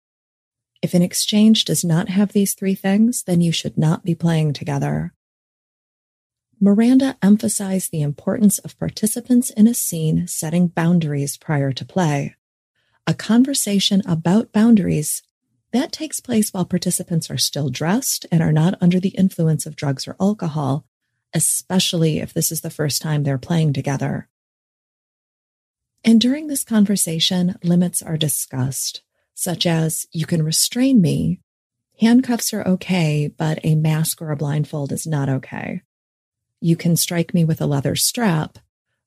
If 0.83 0.95
an 0.95 1.03
exchange 1.03 1.65
does 1.65 1.85
not 1.85 2.09
have 2.09 2.33
these 2.33 2.55
three 2.55 2.75
things, 2.75 3.23
then 3.23 3.41
you 3.41 3.53
should 3.53 3.79
not 3.79 4.05
be 4.05 4.15
playing 4.15 4.55
together. 4.55 5.13
Miranda 6.63 7.17
emphasized 7.23 7.91
the 7.91 8.03
importance 8.03 8.59
of 8.59 8.79
participants 8.79 9.49
in 9.49 9.67
a 9.67 9.73
scene 9.73 10.27
setting 10.27 10.67
boundaries 10.67 11.39
prior 11.39 11.73
to 11.73 11.87
play. 11.87 12.35
A 13.07 13.15
conversation 13.15 14.03
about 14.07 14.53
boundaries 14.53 15.23
that 15.73 15.91
takes 15.91 16.21
place 16.21 16.53
while 16.53 16.67
participants 16.67 17.31
are 17.31 17.39
still 17.39 17.71
dressed 17.71 18.27
and 18.31 18.43
are 18.43 18.53
not 18.53 18.75
under 18.79 19.01
the 19.01 19.11
influence 19.11 19.65
of 19.65 19.75
drugs 19.75 20.07
or 20.07 20.17
alcohol, 20.21 20.85
especially 21.33 22.19
if 22.19 22.35
this 22.35 22.53
is 22.53 22.61
the 22.61 22.69
first 22.69 23.01
time 23.01 23.23
they're 23.23 23.39
playing 23.39 23.73
together. 23.73 24.29
And 26.05 26.21
during 26.21 26.49
this 26.49 26.65
conversation, 26.65 27.57
limits 27.63 28.03
are 28.03 28.19
discussed, 28.19 29.01
such 29.35 29.65
as 29.65 30.07
you 30.13 30.27
can 30.27 30.43
restrain 30.43 31.01
me. 31.01 31.41
Handcuffs 32.01 32.53
are 32.53 32.69
okay, 32.69 33.33
but 33.35 33.59
a 33.65 33.77
mask 33.77 34.21
or 34.21 34.31
a 34.31 34.37
blindfold 34.37 34.93
is 34.93 35.07
not 35.07 35.31
okay. 35.31 35.81
You 36.61 36.77
can 36.77 36.97
strike 36.97 37.33
me 37.33 37.45
with 37.45 37.61
a 37.61 37.67
leather 37.67 37.97
strap, 37.97 38.59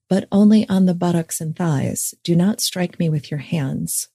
but 0.10 0.28
only 0.32 0.68
on 0.68 0.86
the 0.86 0.96
buttocks 0.96 1.40
and 1.40 1.56
thighs. 1.56 2.16
Do 2.24 2.36
not 2.36 2.62
strike 2.62 3.00
me 3.00 3.10
with 3.10 3.30
your 3.30 3.40
hands. 3.40 4.10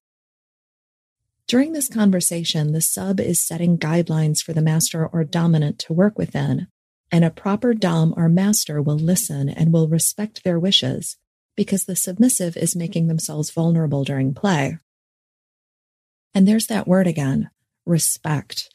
During 1.46 1.72
this 1.72 1.88
conversation, 1.88 2.72
the 2.72 2.80
sub 2.80 3.20
is 3.20 3.40
setting 3.40 3.78
guidelines 3.78 4.42
for 4.42 4.52
the 4.52 4.60
master 4.60 5.06
or 5.06 5.24
dominant 5.24 5.78
to 5.80 5.94
work 5.94 6.18
within, 6.18 6.66
and 7.10 7.24
a 7.24 7.30
proper 7.30 7.72
dom 7.72 8.12
or 8.16 8.28
master 8.28 8.82
will 8.82 8.98
listen 8.98 9.48
and 9.48 9.72
will 9.72 9.88
respect 9.88 10.44
their 10.44 10.58
wishes 10.58 11.16
because 11.56 11.86
the 11.86 11.96
submissive 11.96 12.56
is 12.56 12.76
making 12.76 13.08
themselves 13.08 13.50
vulnerable 13.50 14.04
during 14.04 14.34
play. 14.34 14.78
And 16.34 16.46
there's 16.46 16.66
that 16.66 16.86
word 16.86 17.06
again 17.06 17.50
respect. 17.86 18.68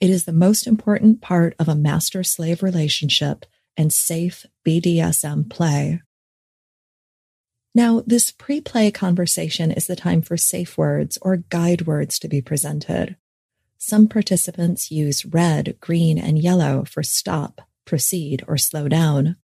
It 0.00 0.10
is 0.10 0.24
the 0.24 0.32
most 0.32 0.66
important 0.66 1.22
part 1.22 1.54
of 1.58 1.68
a 1.68 1.74
master 1.74 2.22
slave 2.22 2.62
relationship 2.62 3.46
and 3.78 3.92
safe 3.92 4.44
BDSM 4.66 5.48
play. 5.48 6.02
Now, 7.74 8.02
this 8.06 8.32
pre 8.32 8.60
play 8.60 8.90
conversation 8.90 9.70
is 9.70 9.86
the 9.86 9.96
time 9.96 10.20
for 10.20 10.36
safe 10.36 10.76
words 10.76 11.16
or 11.22 11.36
guide 11.36 11.86
words 11.86 12.18
to 12.18 12.28
be 12.28 12.42
presented. 12.42 13.16
Some 13.78 14.08
participants 14.08 14.90
use 14.90 15.24
red, 15.24 15.76
green, 15.80 16.18
and 16.18 16.38
yellow 16.38 16.84
for 16.84 17.04
stop, 17.04 17.62
proceed, 17.84 18.42
or 18.48 18.58
slow 18.58 18.88
down. 18.88 19.36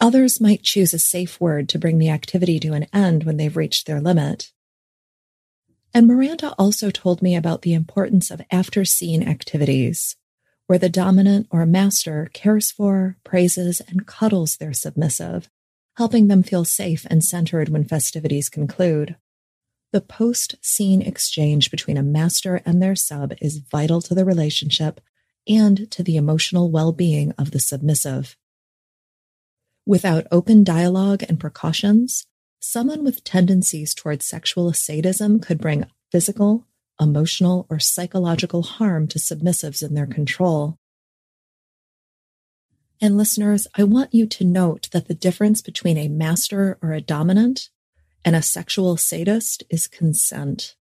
Others 0.00 0.40
might 0.40 0.62
choose 0.62 0.94
a 0.94 0.98
safe 0.98 1.38
word 1.40 1.68
to 1.68 1.78
bring 1.78 1.98
the 1.98 2.08
activity 2.08 2.58
to 2.60 2.72
an 2.72 2.86
end 2.92 3.24
when 3.24 3.36
they've 3.36 3.56
reached 3.56 3.86
their 3.86 4.00
limit. 4.00 4.52
And 5.92 6.06
Miranda 6.06 6.54
also 6.58 6.90
told 6.90 7.22
me 7.22 7.36
about 7.36 7.62
the 7.62 7.74
importance 7.74 8.30
of 8.30 8.42
after 8.50 8.84
scene 8.84 9.22
activities, 9.22 10.16
where 10.66 10.78
the 10.78 10.88
dominant 10.88 11.46
or 11.50 11.66
master 11.66 12.30
cares 12.32 12.70
for, 12.70 13.16
praises, 13.24 13.80
and 13.88 14.06
cuddles 14.06 14.56
their 14.56 14.72
submissive 14.72 15.48
helping 15.96 16.28
them 16.28 16.42
feel 16.42 16.64
safe 16.64 17.06
and 17.08 17.24
centered 17.24 17.68
when 17.68 17.84
festivities 17.84 18.48
conclude. 18.48 19.16
The 19.92 20.00
post 20.00 20.56
scene 20.60 21.02
exchange 21.02 21.70
between 21.70 21.96
a 21.96 22.02
master 22.02 22.60
and 22.66 22.82
their 22.82 22.96
sub 22.96 23.32
is 23.40 23.58
vital 23.58 24.00
to 24.02 24.14
the 24.14 24.24
relationship 24.24 25.00
and 25.48 25.90
to 25.92 26.02
the 26.02 26.16
emotional 26.16 26.70
well 26.70 26.92
being 26.92 27.32
of 27.38 27.52
the 27.52 27.60
submissive. 27.60 28.36
Without 29.86 30.26
open 30.32 30.64
dialogue 30.64 31.22
and 31.28 31.38
precautions, 31.38 32.26
someone 32.58 33.04
with 33.04 33.22
tendencies 33.22 33.94
towards 33.94 34.26
sexual 34.26 34.72
sadism 34.72 35.38
could 35.38 35.58
bring 35.58 35.86
physical, 36.10 36.66
emotional, 37.00 37.66
or 37.68 37.78
psychological 37.78 38.62
harm 38.62 39.06
to 39.08 39.18
submissives 39.18 39.82
in 39.82 39.94
their 39.94 40.06
control. 40.06 40.78
And 43.00 43.16
listeners, 43.16 43.66
I 43.76 43.84
want 43.84 44.14
you 44.14 44.26
to 44.26 44.44
note 44.44 44.88
that 44.92 45.08
the 45.08 45.14
difference 45.14 45.60
between 45.60 45.98
a 45.98 46.08
master 46.08 46.78
or 46.80 46.92
a 46.92 47.00
dominant 47.00 47.68
and 48.24 48.34
a 48.34 48.42
sexual 48.42 48.96
sadist 48.96 49.62
is 49.68 49.86
consent. 49.86 50.76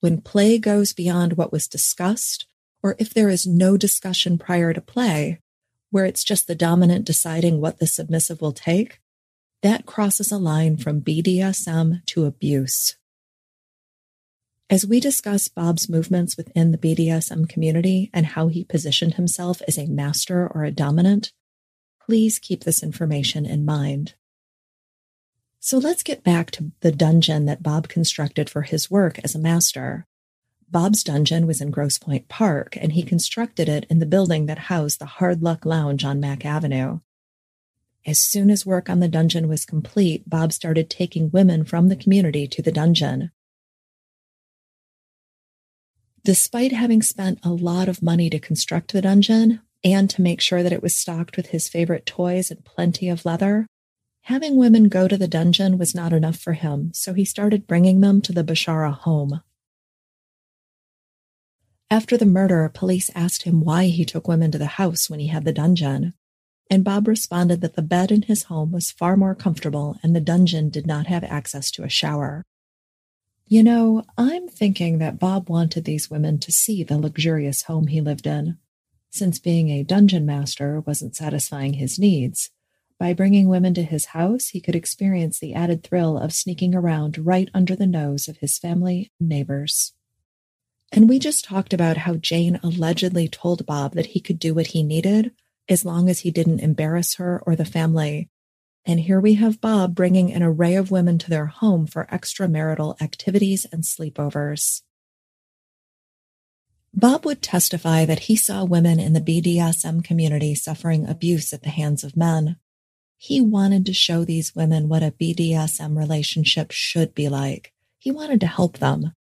When 0.00 0.20
play 0.20 0.58
goes 0.58 0.92
beyond 0.92 1.34
what 1.34 1.52
was 1.52 1.68
discussed, 1.68 2.46
or 2.82 2.96
if 2.98 3.12
there 3.12 3.28
is 3.28 3.46
no 3.46 3.76
discussion 3.76 4.38
prior 4.38 4.72
to 4.72 4.80
play, 4.80 5.40
where 5.90 6.06
it's 6.06 6.24
just 6.24 6.46
the 6.46 6.54
dominant 6.54 7.04
deciding 7.04 7.60
what 7.60 7.78
the 7.78 7.86
submissive 7.86 8.40
will 8.40 8.52
take, 8.52 9.00
that 9.62 9.86
crosses 9.86 10.32
a 10.32 10.38
line 10.38 10.76
from 10.78 11.02
BDSM 11.02 12.04
to 12.06 12.24
abuse. 12.24 12.96
As 14.70 14.86
we 14.86 15.00
discuss 15.00 15.48
Bob's 15.48 15.88
movements 15.88 16.36
within 16.36 16.70
the 16.70 16.78
BDSM 16.78 17.48
community 17.48 18.08
and 18.14 18.24
how 18.24 18.46
he 18.46 18.62
positioned 18.62 19.14
himself 19.14 19.60
as 19.66 19.76
a 19.76 19.88
master 19.88 20.46
or 20.46 20.62
a 20.62 20.70
dominant, 20.70 21.32
please 22.06 22.38
keep 22.38 22.62
this 22.62 22.80
information 22.80 23.44
in 23.44 23.64
mind. 23.64 24.14
So 25.58 25.78
let's 25.78 26.04
get 26.04 26.22
back 26.22 26.52
to 26.52 26.70
the 26.82 26.92
dungeon 26.92 27.46
that 27.46 27.64
Bob 27.64 27.88
constructed 27.88 28.48
for 28.48 28.62
his 28.62 28.88
work 28.88 29.18
as 29.24 29.34
a 29.34 29.40
master. 29.40 30.06
Bob's 30.70 31.02
dungeon 31.02 31.48
was 31.48 31.60
in 31.60 31.72
Grosse 31.72 31.98
Pointe 31.98 32.28
Park, 32.28 32.78
and 32.80 32.92
he 32.92 33.02
constructed 33.02 33.68
it 33.68 33.86
in 33.90 33.98
the 33.98 34.06
building 34.06 34.46
that 34.46 34.70
housed 34.70 35.00
the 35.00 35.06
Hard 35.06 35.42
Luck 35.42 35.66
Lounge 35.66 36.04
on 36.04 36.20
Mack 36.20 36.46
Avenue. 36.46 37.00
As 38.06 38.20
soon 38.20 38.50
as 38.50 38.64
work 38.64 38.88
on 38.88 39.00
the 39.00 39.08
dungeon 39.08 39.48
was 39.48 39.66
complete, 39.66 40.30
Bob 40.30 40.52
started 40.52 40.88
taking 40.88 41.28
women 41.32 41.64
from 41.64 41.88
the 41.88 41.96
community 41.96 42.46
to 42.46 42.62
the 42.62 42.70
dungeon. 42.70 43.32
Despite 46.22 46.72
having 46.72 47.00
spent 47.00 47.38
a 47.42 47.50
lot 47.50 47.88
of 47.88 48.02
money 48.02 48.28
to 48.28 48.38
construct 48.38 48.92
the 48.92 49.00
dungeon 49.00 49.60
and 49.82 50.10
to 50.10 50.20
make 50.20 50.40
sure 50.40 50.62
that 50.62 50.72
it 50.72 50.82
was 50.82 50.94
stocked 50.94 51.36
with 51.36 51.46
his 51.46 51.68
favorite 51.68 52.04
toys 52.04 52.50
and 52.50 52.64
plenty 52.64 53.08
of 53.08 53.24
leather, 53.24 53.66
having 54.22 54.56
women 54.56 54.88
go 54.88 55.08
to 55.08 55.16
the 55.16 55.28
dungeon 55.28 55.78
was 55.78 55.94
not 55.94 56.12
enough 56.12 56.36
for 56.36 56.52
him, 56.52 56.92
so 56.92 57.14
he 57.14 57.24
started 57.24 57.66
bringing 57.66 58.00
them 58.00 58.20
to 58.20 58.32
the 58.32 58.44
Bashara 58.44 58.92
home. 58.92 59.40
After 61.90 62.18
the 62.18 62.26
murder, 62.26 62.70
police 62.72 63.10
asked 63.14 63.42
him 63.42 63.62
why 63.62 63.86
he 63.86 64.04
took 64.04 64.28
women 64.28 64.52
to 64.52 64.58
the 64.58 64.66
house 64.66 65.08
when 65.08 65.20
he 65.20 65.28
had 65.28 65.44
the 65.44 65.52
dungeon. 65.52 66.14
And 66.70 66.84
Bob 66.84 67.08
responded 67.08 67.62
that 67.62 67.74
the 67.74 67.82
bed 67.82 68.12
in 68.12 68.22
his 68.22 68.44
home 68.44 68.70
was 68.70 68.92
far 68.92 69.16
more 69.16 69.34
comfortable 69.34 69.98
and 70.02 70.14
the 70.14 70.20
dungeon 70.20 70.68
did 70.68 70.86
not 70.86 71.08
have 71.08 71.24
access 71.24 71.68
to 71.72 71.82
a 71.82 71.88
shower. 71.88 72.44
You 73.52 73.64
know, 73.64 74.04
I'm 74.16 74.46
thinking 74.46 74.98
that 74.98 75.18
Bob 75.18 75.50
wanted 75.50 75.84
these 75.84 76.08
women 76.08 76.38
to 76.38 76.52
see 76.52 76.84
the 76.84 76.96
luxurious 76.96 77.62
home 77.62 77.88
he 77.88 78.00
lived 78.00 78.24
in. 78.24 78.58
Since 79.10 79.40
being 79.40 79.70
a 79.70 79.82
dungeon 79.82 80.24
master 80.24 80.78
wasn't 80.82 81.16
satisfying 81.16 81.72
his 81.72 81.98
needs, 81.98 82.50
by 82.96 83.12
bringing 83.12 83.48
women 83.48 83.74
to 83.74 83.82
his 83.82 84.06
house, 84.06 84.50
he 84.50 84.60
could 84.60 84.76
experience 84.76 85.40
the 85.40 85.52
added 85.52 85.82
thrill 85.82 86.16
of 86.16 86.32
sneaking 86.32 86.76
around 86.76 87.26
right 87.26 87.50
under 87.52 87.74
the 87.74 87.88
nose 87.88 88.28
of 88.28 88.36
his 88.36 88.56
family 88.56 89.10
and 89.18 89.28
neighbors. 89.28 89.94
And 90.92 91.08
we 91.08 91.18
just 91.18 91.44
talked 91.44 91.72
about 91.72 91.96
how 91.96 92.14
Jane 92.14 92.60
allegedly 92.62 93.26
told 93.26 93.66
Bob 93.66 93.94
that 93.94 94.06
he 94.06 94.20
could 94.20 94.38
do 94.38 94.54
what 94.54 94.68
he 94.68 94.84
needed 94.84 95.32
as 95.68 95.84
long 95.84 96.08
as 96.08 96.20
he 96.20 96.30
didn't 96.30 96.60
embarrass 96.60 97.16
her 97.16 97.42
or 97.44 97.56
the 97.56 97.64
family 97.64 98.28
and 98.90 99.00
here 99.00 99.20
we 99.20 99.34
have 99.34 99.60
Bob 99.60 99.94
bringing 99.94 100.32
an 100.32 100.42
array 100.42 100.74
of 100.74 100.90
women 100.90 101.16
to 101.18 101.30
their 101.30 101.46
home 101.46 101.86
for 101.86 102.08
extramarital 102.12 103.00
activities 103.00 103.64
and 103.70 103.84
sleepovers. 103.84 104.82
Bob 106.92 107.24
would 107.24 107.40
testify 107.40 108.04
that 108.04 108.20
he 108.20 108.34
saw 108.34 108.64
women 108.64 108.98
in 108.98 109.12
the 109.12 109.20
BDSM 109.20 110.02
community 110.02 110.56
suffering 110.56 111.08
abuse 111.08 111.52
at 111.52 111.62
the 111.62 111.68
hands 111.68 112.02
of 112.02 112.16
men. 112.16 112.56
He 113.16 113.40
wanted 113.40 113.86
to 113.86 113.92
show 113.92 114.24
these 114.24 114.56
women 114.56 114.88
what 114.88 115.04
a 115.04 115.12
BDSM 115.12 115.96
relationship 115.96 116.72
should 116.72 117.14
be 117.14 117.28
like. 117.28 117.72
He 117.98 118.10
wanted 118.10 118.40
to 118.40 118.48
help 118.48 118.78
them. 118.78 119.12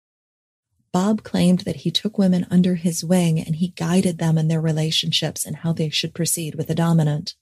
Bob 0.91 1.21
claimed 1.21 1.59
that 1.59 1.77
he 1.77 1.91
took 1.91 2.17
women 2.17 2.47
under 2.49 2.73
his 2.73 3.03
wing 3.03 3.39
and 3.39 3.57
he 3.57 3.67
guided 3.67 4.17
them 4.17 4.39
in 4.39 4.47
their 4.47 4.61
relationships 4.61 5.45
and 5.45 5.57
how 5.57 5.73
they 5.73 5.89
should 5.89 6.15
proceed 6.15 6.55
with 6.55 6.67
the 6.67 6.73
dominant. 6.73 7.35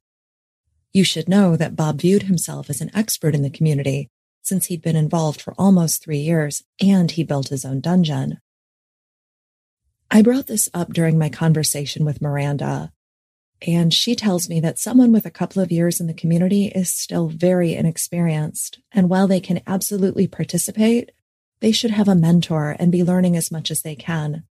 You 0.98 1.04
should 1.04 1.30
know 1.30 1.56
that 1.56 1.76
Bob 1.76 2.02
viewed 2.02 2.24
himself 2.24 2.72
as 2.72 2.82
an 2.82 2.90
expert 2.92 3.36
in 3.36 3.44
the 3.44 3.52
community 3.52 4.10
since 4.42 4.66
he'd 4.66 4.82
been 4.82 4.96
involved 4.96 5.40
for 5.40 5.54
almost 5.56 6.02
three 6.02 6.18
years 6.18 6.64
and 6.82 7.12
he 7.12 7.24
built 7.24 7.50
his 7.50 7.64
own 7.64 7.82
dungeon. 7.82 8.40
I 10.10 10.24
brought 10.24 10.48
this 10.48 10.70
up 10.74 10.92
during 10.92 11.20
my 11.20 11.30
conversation 11.30 12.04
with 12.04 12.20
Miranda, 12.20 12.92
and 13.62 13.94
she 13.94 14.16
tells 14.16 14.50
me 14.50 14.60
that 14.62 14.80
someone 14.80 15.12
with 15.12 15.28
a 15.28 15.30
couple 15.30 15.62
of 15.62 15.72
years 15.72 16.02
in 16.02 16.08
the 16.08 16.16
community 16.16 16.72
is 16.74 16.92
still 16.92 17.28
very 17.28 17.76
inexperienced. 17.76 18.80
And 18.92 19.08
while 19.08 19.28
they 19.28 19.40
can 19.40 19.62
absolutely 19.68 20.26
participate, 20.26 21.12
they 21.60 21.72
should 21.72 21.92
have 21.92 22.08
a 22.08 22.16
mentor 22.16 22.76
and 22.80 22.92
be 22.92 23.04
learning 23.04 23.38
as 23.38 23.52
much 23.52 23.70
as 23.70 23.84
they 23.84 23.94
can. 23.94 24.46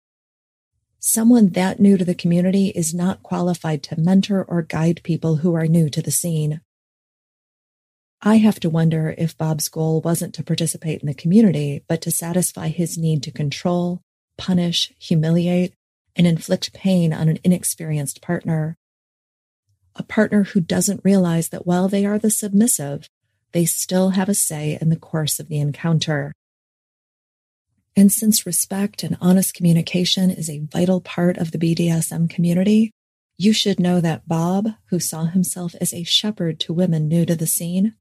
Someone 1.07 1.51
that 1.51 1.81
new 1.81 1.99
to 1.99 2.05
the 2.05 2.15
community 2.15 2.69
is 2.69 2.95
not 2.95 3.23
qualified 3.23 3.83
to 3.83 4.01
mentor 4.01 4.43
or 4.43 4.63
guide 4.63 5.03
people 5.05 5.37
who 5.37 5.53
are 5.53 5.67
new 5.67 5.91
to 5.91 6.01
the 6.01 6.11
scene. 6.11 6.63
I 8.23 8.37
have 8.37 8.59
to 8.61 8.71
wonder 8.71 9.15
if 9.19 9.37
Bob's 9.37 9.69
goal 9.69 10.01
wasn't 10.01 10.35
to 10.37 10.43
participate 10.43 11.03
in 11.03 11.07
the 11.07 11.13
community, 11.13 11.85
but 11.87 12.01
to 12.01 12.11
satisfy 12.11 12.69
his 12.69 12.97
need 12.97 13.23
to 13.25 13.31
control, 13.31 14.01
punish, 14.39 14.95
humiliate, 14.99 15.75
and 16.17 16.27
inflict 16.27 16.73
pain 16.73 17.13
on 17.13 17.29
an 17.29 17.39
inexperienced 17.45 18.23
partner. 18.23 18.79
A 19.97 20.03
partner 20.03 20.45
who 20.45 20.61
doesn't 20.61 21.05
realize 21.05 21.51
that 21.51 21.67
while 21.67 21.87
they 21.87 22.07
are 22.07 22.19
the 22.19 22.31
submissive, 22.31 23.11
they 23.53 23.67
still 23.67 24.11
have 24.11 24.31
a 24.31 24.35
say 24.35 24.79
in 24.81 24.89
the 24.89 24.97
course 24.97 25.39
of 25.39 25.49
the 25.49 25.59
encounter. 25.59 26.33
And 27.97 28.11
since 28.11 28.45
respect 28.45 29.03
and 29.03 29.17
honest 29.21 29.55
communication 29.55 30.31
is 30.31 30.51
a 30.51 30.67
vital 30.71 31.01
part 31.01 31.39
of 31.39 31.53
the 31.53 31.59
BDSM 31.59 32.29
community, 32.29 32.91
you 33.37 33.53
should 33.53 33.79
know 33.79 34.01
that 34.01 34.29
Bob, 34.29 34.69
who 34.91 34.99
saw 34.99 35.25
himself 35.25 35.75
as 35.81 35.93
a 35.93 36.03
shepherd 36.03 36.59
to 36.61 36.73
women 36.73 37.09
new 37.09 37.25
to 37.25 37.37
the 37.37 37.47
scene, 37.47 37.95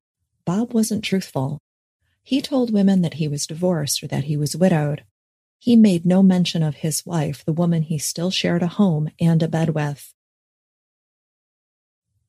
Bob 0.45 0.73
wasn't 0.73 1.03
truthful. 1.03 1.59
He 2.23 2.41
told 2.41 2.73
women 2.73 3.01
that 3.01 3.15
he 3.15 3.27
was 3.27 3.47
divorced 3.47 4.03
or 4.03 4.07
that 4.07 4.25
he 4.25 4.37
was 4.37 4.55
widowed. 4.55 5.03
He 5.59 5.75
made 5.75 6.05
no 6.05 6.23
mention 6.23 6.63
of 6.63 6.75
his 6.75 7.05
wife, 7.05 7.45
the 7.45 7.53
woman 7.53 7.83
he 7.83 7.97
still 7.97 8.31
shared 8.31 8.63
a 8.63 8.67
home 8.67 9.09
and 9.19 9.41
a 9.41 9.47
bed 9.47 9.69
with. 9.69 10.13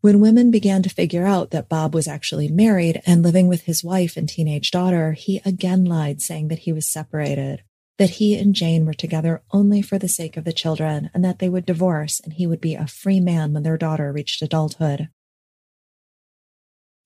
When 0.04 0.20
women 0.20 0.50
began 0.50 0.82
to 0.82 0.90
figure 0.90 1.24
out 1.24 1.50
that 1.52 1.70
Bob 1.70 1.94
was 1.94 2.06
actually 2.06 2.48
married 2.48 3.00
and 3.06 3.22
living 3.22 3.48
with 3.48 3.62
his 3.62 3.82
wife 3.82 4.18
and 4.18 4.28
teenage 4.28 4.70
daughter, 4.70 5.12
he 5.12 5.40
again 5.46 5.86
lied, 5.86 6.20
saying 6.20 6.48
that 6.48 6.58
he 6.58 6.74
was 6.74 6.86
separated, 6.86 7.62
that 7.96 8.10
he 8.10 8.36
and 8.36 8.54
Jane 8.54 8.84
were 8.84 8.92
together 8.92 9.42
only 9.50 9.80
for 9.80 9.98
the 9.98 10.06
sake 10.06 10.36
of 10.36 10.44
the 10.44 10.52
children, 10.52 11.08
and 11.14 11.24
that 11.24 11.38
they 11.38 11.48
would 11.48 11.64
divorce 11.64 12.20
and 12.20 12.34
he 12.34 12.46
would 12.46 12.60
be 12.60 12.74
a 12.74 12.86
free 12.86 13.18
man 13.18 13.54
when 13.54 13.62
their 13.62 13.78
daughter 13.78 14.12
reached 14.12 14.42
adulthood. 14.42 15.08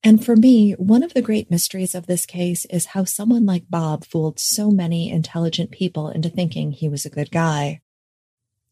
And 0.03 0.25
for 0.25 0.35
me, 0.35 0.73
one 0.73 1.05
of 1.05 1.15
the 1.15 1.23
great 1.23 1.53
mysteries 1.53 1.95
of 1.95 2.09
this 2.09 2.27
case 2.27 2.65
is 2.65 2.87
how 2.87 3.05
someone 3.05 3.47
like 3.47 3.71
Bob 3.71 4.07
fooled 4.07 4.41
so 4.41 4.73
many 4.73 5.09
intelligent 5.09 5.71
people 5.71 6.09
into 6.09 6.29
thinking 6.29 6.73
he 6.73 6.89
was 6.89 7.07
a 7.07 7.11
good 7.11 7.31
guy. 7.31 7.81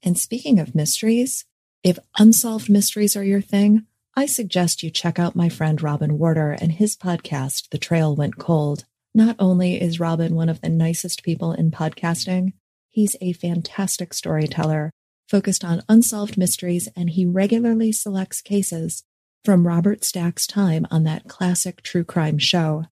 And 0.03 0.19
speaking 0.19 0.59
of 0.59 0.75
mysteries, 0.75 1.45
if 1.85 2.01
unsolved 2.19 2.69
mysteries 2.69 3.15
are 3.15 3.23
your 3.23 3.41
thing, 3.41 3.87
I 4.19 4.25
suggest 4.25 4.83
you 4.83 4.91
check 4.91 5.19
out 5.19 5.37
my 5.37 5.51
friend 5.51 5.83
Robin 5.83 6.19
Warder 6.19 6.53
and 6.53 6.73
his 6.73 6.97
podcast, 6.97 7.69
The 7.69 7.77
Trail 7.77 8.17
Went 8.17 8.39
Cold. 8.39 8.87
Not 9.15 9.37
only 9.39 9.79
is 9.79 10.01
Robin 10.01 10.35
one 10.35 10.49
of 10.49 10.63
the 10.63 10.71
nicest 10.71 11.23
people 11.23 11.53
in 11.53 11.71
podcasting, 11.71 12.55
he's 12.89 13.15
a 13.21 13.35
fantastic 13.35 14.15
storyteller 14.15 14.91
focused 15.29 15.67
on 15.67 15.83
unsolved 15.87 16.39
mysteries, 16.39 16.89
and 16.97 17.11
he 17.11 17.27
regularly 17.27 17.93
selects 17.93 18.41
cases 18.41 19.03
from 19.45 19.67
Robert 19.67 20.03
Stack's 20.03 20.47
time 20.47 20.87
on 20.91 21.05
that 21.05 21.29
classic 21.29 21.83
true 21.83 22.05
crime 22.05 22.39
show. 22.39 22.87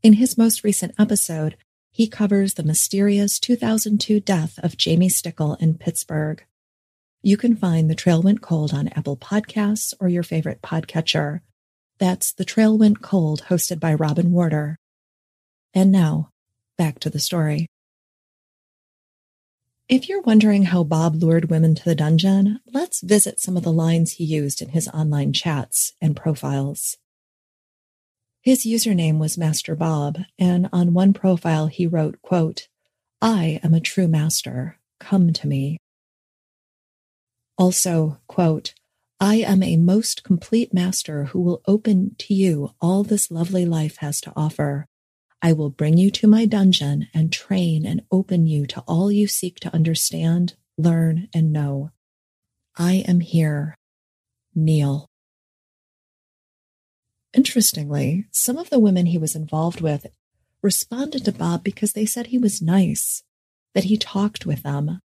In 0.00 0.12
his 0.12 0.38
most 0.38 0.62
recent 0.62 0.94
episode, 0.96 1.56
he 1.90 2.06
covers 2.06 2.54
the 2.54 2.62
mysterious 2.62 3.40
2002 3.40 4.20
death 4.20 4.60
of 4.62 4.76
Jamie 4.76 5.08
Stickle 5.08 5.54
in 5.54 5.76
Pittsburgh. 5.76 6.44
You 7.22 7.36
can 7.36 7.54
find 7.54 7.90
The 7.90 7.94
Trail 7.94 8.22
Went 8.22 8.40
Cold 8.40 8.72
on 8.72 8.88
Apple 8.88 9.16
Podcasts 9.16 9.92
or 10.00 10.08
your 10.08 10.22
favorite 10.22 10.62
podcatcher. 10.62 11.40
That's 11.98 12.32
The 12.32 12.46
Trail 12.46 12.78
Went 12.78 13.02
Cold, 13.02 13.42
hosted 13.48 13.78
by 13.78 13.92
Robin 13.92 14.32
Warder. 14.32 14.78
And 15.74 15.92
now, 15.92 16.30
back 16.78 16.98
to 17.00 17.10
the 17.10 17.18
story. 17.18 17.66
If 19.86 20.08
you're 20.08 20.22
wondering 20.22 20.62
how 20.62 20.82
Bob 20.82 21.16
lured 21.16 21.50
women 21.50 21.74
to 21.74 21.84
the 21.84 21.94
dungeon, 21.94 22.60
let's 22.72 23.02
visit 23.02 23.38
some 23.38 23.54
of 23.54 23.64
the 23.64 23.72
lines 23.72 24.12
he 24.12 24.24
used 24.24 24.62
in 24.62 24.70
his 24.70 24.88
online 24.88 25.34
chats 25.34 25.92
and 26.00 26.16
profiles. 26.16 26.96
His 28.40 28.64
username 28.64 29.18
was 29.18 29.36
Master 29.36 29.76
Bob, 29.76 30.20
and 30.38 30.70
on 30.72 30.94
one 30.94 31.12
profile 31.12 31.66
he 31.66 31.86
wrote, 31.86 32.22
quote, 32.22 32.68
I 33.20 33.60
am 33.62 33.74
a 33.74 33.80
true 33.80 34.08
master. 34.08 34.78
Come 34.98 35.34
to 35.34 35.46
me. 35.46 35.76
Also, 37.60 38.16
quote, 38.26 38.72
I 39.20 39.34
am 39.34 39.62
a 39.62 39.76
most 39.76 40.24
complete 40.24 40.72
master 40.72 41.24
who 41.26 41.42
will 41.42 41.60
open 41.66 42.16
to 42.20 42.32
you 42.32 42.74
all 42.80 43.04
this 43.04 43.30
lovely 43.30 43.66
life 43.66 43.98
has 43.98 44.18
to 44.22 44.32
offer. 44.34 44.86
I 45.42 45.52
will 45.52 45.68
bring 45.68 45.98
you 45.98 46.10
to 46.12 46.26
my 46.26 46.46
dungeon 46.46 47.08
and 47.12 47.30
train 47.30 47.84
and 47.84 48.00
open 48.10 48.46
you 48.46 48.64
to 48.68 48.80
all 48.88 49.12
you 49.12 49.28
seek 49.28 49.60
to 49.60 49.74
understand, 49.74 50.54
learn, 50.78 51.28
and 51.34 51.52
know. 51.52 51.90
I 52.78 53.04
am 53.06 53.20
here. 53.20 53.76
Kneel. 54.54 55.10
Interestingly, 57.34 58.24
some 58.30 58.56
of 58.56 58.70
the 58.70 58.78
women 58.78 59.04
he 59.04 59.18
was 59.18 59.36
involved 59.36 59.82
with 59.82 60.06
responded 60.62 61.26
to 61.26 61.32
Bob 61.32 61.62
because 61.62 61.92
they 61.92 62.06
said 62.06 62.28
he 62.28 62.38
was 62.38 62.62
nice, 62.62 63.22
that 63.74 63.84
he 63.84 63.98
talked 63.98 64.46
with 64.46 64.62
them. 64.62 65.00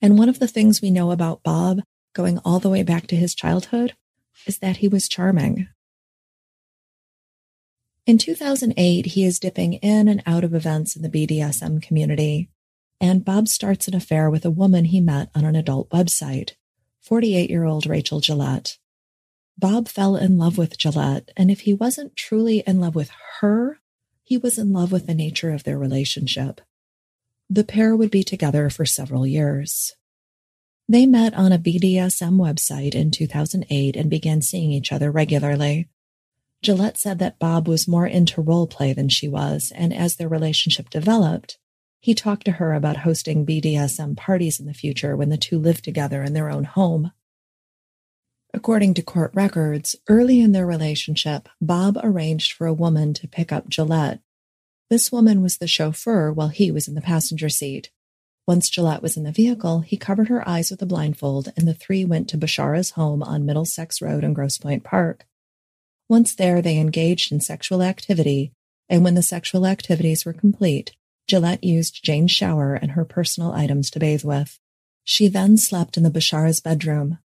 And 0.00 0.18
one 0.18 0.28
of 0.28 0.38
the 0.38 0.48
things 0.48 0.80
we 0.80 0.90
know 0.90 1.10
about 1.10 1.42
Bob, 1.42 1.80
going 2.14 2.38
all 2.44 2.60
the 2.60 2.68
way 2.68 2.82
back 2.82 3.06
to 3.08 3.16
his 3.16 3.34
childhood, 3.34 3.94
is 4.46 4.58
that 4.58 4.78
he 4.78 4.88
was 4.88 5.08
charming. 5.08 5.68
In 8.06 8.16
2008, 8.16 9.06
he 9.06 9.24
is 9.24 9.38
dipping 9.38 9.74
in 9.74 10.08
and 10.08 10.22
out 10.24 10.44
of 10.44 10.54
events 10.54 10.96
in 10.96 11.02
the 11.02 11.10
BDSM 11.10 11.82
community, 11.82 12.48
and 13.00 13.24
Bob 13.24 13.48
starts 13.48 13.86
an 13.86 13.94
affair 13.94 14.30
with 14.30 14.44
a 14.44 14.50
woman 14.50 14.86
he 14.86 15.00
met 15.00 15.30
on 15.34 15.44
an 15.44 15.54
adult 15.54 15.90
website, 15.90 16.52
48 17.02 17.50
year 17.50 17.64
old 17.64 17.86
Rachel 17.86 18.20
Gillette. 18.20 18.78
Bob 19.58 19.88
fell 19.88 20.16
in 20.16 20.38
love 20.38 20.56
with 20.56 20.78
Gillette, 20.78 21.30
and 21.36 21.50
if 21.50 21.60
he 21.60 21.74
wasn't 21.74 22.16
truly 22.16 22.62
in 22.66 22.80
love 22.80 22.94
with 22.94 23.10
her, 23.40 23.80
he 24.22 24.38
was 24.38 24.56
in 24.56 24.72
love 24.72 24.92
with 24.92 25.06
the 25.06 25.14
nature 25.14 25.50
of 25.50 25.64
their 25.64 25.78
relationship. 25.78 26.60
The 27.50 27.64
pair 27.64 27.96
would 27.96 28.10
be 28.10 28.22
together 28.22 28.68
for 28.68 28.84
several 28.84 29.26
years. 29.26 29.94
They 30.88 31.06
met 31.06 31.34
on 31.34 31.52
a 31.52 31.58
BDSM 31.58 32.36
website 32.36 32.94
in 32.94 33.10
2008 33.10 33.96
and 33.96 34.10
began 34.10 34.42
seeing 34.42 34.70
each 34.72 34.92
other 34.92 35.10
regularly. 35.10 35.88
Gillette 36.62 36.98
said 36.98 37.18
that 37.20 37.38
Bob 37.38 37.68
was 37.68 37.88
more 37.88 38.06
into 38.06 38.42
role 38.42 38.66
play 38.66 38.92
than 38.92 39.08
she 39.08 39.28
was, 39.28 39.72
and 39.74 39.94
as 39.94 40.16
their 40.16 40.28
relationship 40.28 40.90
developed, 40.90 41.58
he 42.00 42.14
talked 42.14 42.44
to 42.46 42.52
her 42.52 42.74
about 42.74 42.98
hosting 42.98 43.46
BDSM 43.46 44.16
parties 44.16 44.60
in 44.60 44.66
the 44.66 44.74
future 44.74 45.16
when 45.16 45.30
the 45.30 45.36
two 45.36 45.58
lived 45.58 45.84
together 45.84 46.22
in 46.22 46.32
their 46.32 46.50
own 46.50 46.64
home. 46.64 47.12
According 48.54 48.94
to 48.94 49.02
court 49.02 49.30
records, 49.34 49.94
early 50.08 50.40
in 50.40 50.52
their 50.52 50.66
relationship, 50.66 51.48
Bob 51.60 51.98
arranged 52.02 52.52
for 52.52 52.66
a 52.66 52.72
woman 52.72 53.14
to 53.14 53.28
pick 53.28 53.52
up 53.52 53.68
Gillette. 53.68 54.20
This 54.90 55.12
woman 55.12 55.42
was 55.42 55.58
the 55.58 55.66
chauffeur 55.66 56.32
while 56.32 56.48
he 56.48 56.70
was 56.70 56.88
in 56.88 56.94
the 56.94 57.02
passenger 57.02 57.50
seat. 57.50 57.90
Once 58.46 58.70
Gillette 58.70 59.02
was 59.02 59.18
in 59.18 59.24
the 59.24 59.32
vehicle, 59.32 59.80
he 59.80 59.98
covered 59.98 60.28
her 60.28 60.48
eyes 60.48 60.70
with 60.70 60.80
a 60.80 60.86
blindfold, 60.86 61.52
and 61.56 61.68
the 61.68 61.74
three 61.74 62.06
went 62.06 62.28
to 62.30 62.38
Bashara's 62.38 62.92
home 62.92 63.22
on 63.22 63.44
Middlesex 63.44 64.00
Road 64.00 64.24
in 64.24 64.32
Grosse 64.32 64.56
Pointe 64.56 64.84
Park. 64.84 65.26
Once 66.08 66.34
there, 66.34 66.62
they 66.62 66.78
engaged 66.78 67.30
in 67.30 67.40
sexual 67.40 67.82
activity, 67.82 68.52
and 68.88 69.04
when 69.04 69.14
the 69.14 69.22
sexual 69.22 69.66
activities 69.66 70.24
were 70.24 70.32
complete, 70.32 70.96
Gillette 71.26 71.62
used 71.62 72.02
Jane's 72.02 72.30
shower 72.30 72.74
and 72.74 72.92
her 72.92 73.04
personal 73.04 73.52
items 73.52 73.90
to 73.90 74.00
bathe 74.00 74.24
with. 74.24 74.58
She 75.04 75.28
then 75.28 75.58
slept 75.58 75.98
in 75.98 76.02
the 76.02 76.10
Bashara's 76.10 76.60
bedroom. 76.60 77.18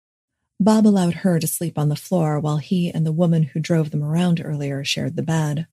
Bob 0.60 0.86
allowed 0.86 1.16
her 1.16 1.40
to 1.40 1.48
sleep 1.48 1.78
on 1.78 1.88
the 1.88 1.96
floor 1.96 2.38
while 2.42 2.58
he 2.58 2.92
and 2.92 3.06
the 3.06 3.14
woman 3.14 3.44
who 3.44 3.62
drove 3.62 3.92
them 3.92 4.04
around 4.04 4.42
earlier 4.44 4.84
shared 4.84 5.16
the 5.16 5.24
bed. 5.24 5.68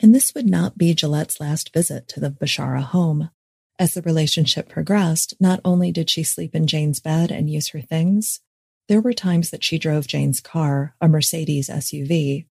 And 0.00 0.14
this 0.14 0.34
would 0.34 0.48
not 0.48 0.78
be 0.78 0.94
Gillette's 0.94 1.40
last 1.40 1.72
visit 1.74 2.08
to 2.08 2.20
the 2.20 2.30
Bashara 2.30 2.82
home. 2.82 3.30
As 3.78 3.94
the 3.94 4.02
relationship 4.02 4.68
progressed, 4.68 5.34
not 5.38 5.60
only 5.64 5.92
did 5.92 6.08
she 6.08 6.22
sleep 6.22 6.54
in 6.54 6.66
Jane's 6.66 7.00
bed 7.00 7.30
and 7.30 7.50
use 7.50 7.68
her 7.68 7.80
things, 7.80 8.40
there 8.88 9.00
were 9.00 9.12
times 9.12 9.50
that 9.50 9.62
she 9.62 9.78
drove 9.78 10.06
Jane's 10.06 10.40
car, 10.40 10.94
a 11.00 11.08
Mercedes 11.08 11.68
SUV. 11.68 12.46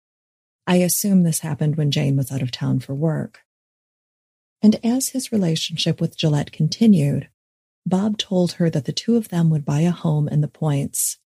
I 0.66 0.78
assume 0.78 1.24
this 1.24 1.40
happened 1.40 1.76
when 1.76 1.92
Jane 1.92 2.16
was 2.16 2.32
out 2.32 2.42
of 2.42 2.52
town 2.52 2.80
for 2.80 2.94
work. 2.94 3.40
And 4.62 4.80
as 4.86 5.10
his 5.10 5.32
relationship 5.32 6.00
with 6.00 6.18
Gillette 6.18 6.52
continued, 6.52 7.30
Bob 7.86 8.18
told 8.18 8.54
her 8.54 8.70
that 8.70 8.86
the 8.86 8.92
two 8.92 9.16
of 9.16 9.30
them 9.30 9.50
would 9.50 9.66
buy 9.66 9.82
a 9.82 9.92
home 9.92 10.28
in 10.28 10.42
the 10.42 10.48
Pointes. 10.48 11.18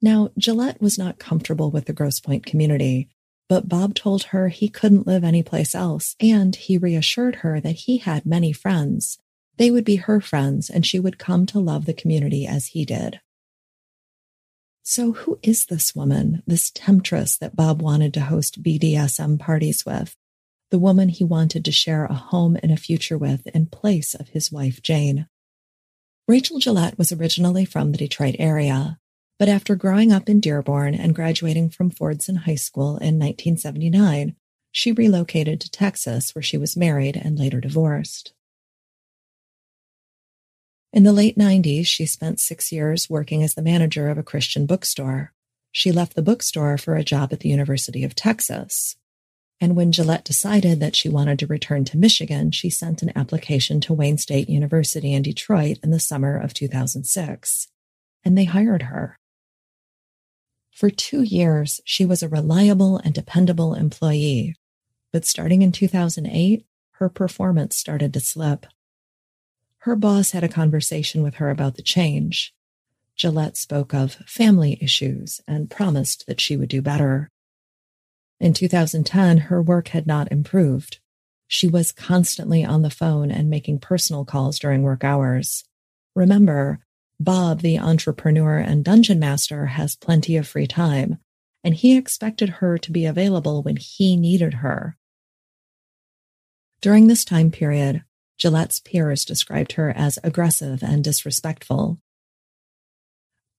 Now, 0.00 0.30
Gillette 0.38 0.80
was 0.80 0.98
not 0.98 1.18
comfortable 1.18 1.70
with 1.70 1.84
the 1.84 1.92
Grosse 1.92 2.20
Pointe 2.20 2.46
community, 2.46 3.08
but 3.52 3.68
Bob 3.68 3.94
told 3.94 4.22
her 4.22 4.48
he 4.48 4.66
couldn't 4.66 5.06
live 5.06 5.22
anyplace 5.22 5.74
else, 5.74 6.16
and 6.18 6.56
he 6.56 6.78
reassured 6.78 7.34
her 7.36 7.60
that 7.60 7.80
he 7.84 7.98
had 7.98 8.24
many 8.24 8.50
friends. 8.50 9.18
They 9.58 9.70
would 9.70 9.84
be 9.84 9.96
her 9.96 10.22
friends, 10.22 10.70
and 10.70 10.86
she 10.86 10.98
would 10.98 11.18
come 11.18 11.44
to 11.44 11.58
love 11.58 11.84
the 11.84 11.92
community 11.92 12.46
as 12.46 12.68
he 12.68 12.86
did. 12.86 13.20
So, 14.82 15.12
who 15.12 15.38
is 15.42 15.66
this 15.66 15.94
woman, 15.94 16.42
this 16.46 16.70
temptress 16.70 17.36
that 17.36 17.54
Bob 17.54 17.82
wanted 17.82 18.14
to 18.14 18.22
host 18.22 18.62
BDSM 18.62 19.38
parties 19.38 19.84
with? 19.84 20.16
The 20.70 20.78
woman 20.78 21.10
he 21.10 21.22
wanted 21.22 21.62
to 21.66 21.72
share 21.72 22.06
a 22.06 22.14
home 22.14 22.56
and 22.62 22.72
a 22.72 22.78
future 22.78 23.18
with 23.18 23.46
in 23.48 23.66
place 23.66 24.14
of 24.14 24.30
his 24.30 24.50
wife, 24.50 24.80
Jane. 24.80 25.28
Rachel 26.26 26.58
Gillette 26.58 26.96
was 26.96 27.12
originally 27.12 27.66
from 27.66 27.92
the 27.92 27.98
Detroit 27.98 28.36
area, 28.38 28.98
but 29.42 29.48
after 29.48 29.74
growing 29.74 30.12
up 30.12 30.28
in 30.28 30.38
Dearborn 30.38 30.94
and 30.94 31.16
graduating 31.16 31.68
from 31.68 31.90
Fordson 31.90 32.44
High 32.44 32.54
School 32.54 32.90
in 32.90 33.18
1979, 33.18 34.36
she 34.70 34.92
relocated 34.92 35.60
to 35.60 35.68
Texas 35.68 36.32
where 36.32 36.44
she 36.44 36.56
was 36.56 36.76
married 36.76 37.16
and 37.16 37.36
later 37.36 37.60
divorced. 37.60 38.34
In 40.92 41.02
the 41.02 41.12
late 41.12 41.36
90s, 41.36 41.88
she 41.88 42.06
spent 42.06 42.38
six 42.38 42.70
years 42.70 43.10
working 43.10 43.42
as 43.42 43.54
the 43.54 43.62
manager 43.62 44.08
of 44.08 44.16
a 44.16 44.22
Christian 44.22 44.64
bookstore. 44.64 45.32
She 45.72 45.90
left 45.90 46.14
the 46.14 46.22
bookstore 46.22 46.78
for 46.78 46.94
a 46.94 47.02
job 47.02 47.32
at 47.32 47.40
the 47.40 47.48
University 47.48 48.04
of 48.04 48.14
Texas. 48.14 48.94
And 49.60 49.74
when 49.74 49.90
Gillette 49.90 50.24
decided 50.24 50.78
that 50.78 50.94
she 50.94 51.08
wanted 51.08 51.40
to 51.40 51.48
return 51.48 51.84
to 51.86 51.98
Michigan, 51.98 52.52
she 52.52 52.70
sent 52.70 53.02
an 53.02 53.10
application 53.16 53.80
to 53.80 53.92
Wayne 53.92 54.18
State 54.18 54.48
University 54.48 55.12
in 55.12 55.22
Detroit 55.22 55.80
in 55.82 55.90
the 55.90 55.98
summer 55.98 56.38
of 56.38 56.54
2006. 56.54 57.66
And 58.24 58.38
they 58.38 58.44
hired 58.44 58.82
her. 58.82 59.18
For 60.72 60.90
two 60.90 61.22
years, 61.22 61.80
she 61.84 62.04
was 62.04 62.22
a 62.22 62.28
reliable 62.28 62.96
and 62.96 63.14
dependable 63.14 63.74
employee. 63.74 64.56
But 65.12 65.26
starting 65.26 65.62
in 65.62 65.70
2008, 65.70 66.66
her 66.92 67.08
performance 67.08 67.76
started 67.76 68.14
to 68.14 68.20
slip. 68.20 68.66
Her 69.78 69.94
boss 69.94 70.30
had 70.30 70.42
a 70.42 70.48
conversation 70.48 71.22
with 71.22 71.34
her 71.34 71.50
about 71.50 71.74
the 71.74 71.82
change. 71.82 72.54
Gillette 73.16 73.56
spoke 73.56 73.92
of 73.92 74.14
family 74.26 74.78
issues 74.80 75.40
and 75.46 75.70
promised 75.70 76.26
that 76.26 76.40
she 76.40 76.56
would 76.56 76.70
do 76.70 76.80
better. 76.80 77.30
In 78.40 78.54
2010, 78.54 79.38
her 79.38 79.60
work 79.60 79.88
had 79.88 80.06
not 80.06 80.32
improved. 80.32 81.00
She 81.46 81.68
was 81.68 81.92
constantly 81.92 82.64
on 82.64 82.80
the 82.80 82.90
phone 82.90 83.30
and 83.30 83.50
making 83.50 83.80
personal 83.80 84.24
calls 84.24 84.58
during 84.58 84.82
work 84.82 85.04
hours. 85.04 85.64
Remember, 86.14 86.80
Bob, 87.20 87.60
the 87.60 87.78
entrepreneur 87.78 88.58
and 88.58 88.84
dungeon 88.84 89.18
master, 89.18 89.66
has 89.66 89.96
plenty 89.96 90.36
of 90.36 90.48
free 90.48 90.66
time, 90.66 91.18
and 91.62 91.74
he 91.74 91.96
expected 91.96 92.48
her 92.48 92.78
to 92.78 92.90
be 92.90 93.04
available 93.04 93.62
when 93.62 93.76
he 93.76 94.16
needed 94.16 94.54
her. 94.54 94.96
During 96.80 97.06
this 97.06 97.24
time 97.24 97.50
period, 97.50 98.02
Gillette's 98.38 98.80
peers 98.80 99.24
described 99.24 99.72
her 99.72 99.90
as 99.90 100.18
aggressive 100.24 100.82
and 100.82 101.04
disrespectful. 101.04 102.00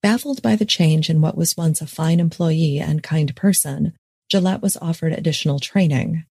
Baffled 0.01 0.41
by 0.41 0.57
the 0.57 0.65
change 0.65 1.09
in 1.09 1.21
what 1.21 1.37
was 1.37 1.55
once 1.55 1.79
a 1.79 1.87
fine 1.87 2.19
employee 2.19 2.79
and 2.79 3.01
kind 3.01 3.33
person, 3.33 3.93
Gillette 4.29 4.61
was 4.61 4.75
offered 4.77 5.13
additional 5.13 5.59
training. 5.59 6.25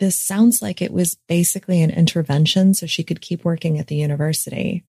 This 0.00 0.18
sounds 0.18 0.60
like 0.60 0.82
it 0.82 0.92
was 0.92 1.16
basically 1.28 1.82
an 1.82 1.90
intervention 1.90 2.74
so 2.74 2.86
she 2.86 3.04
could 3.04 3.20
keep 3.20 3.44
working 3.44 3.78
at 3.78 3.86
the 3.86 3.96
university, 3.96 4.84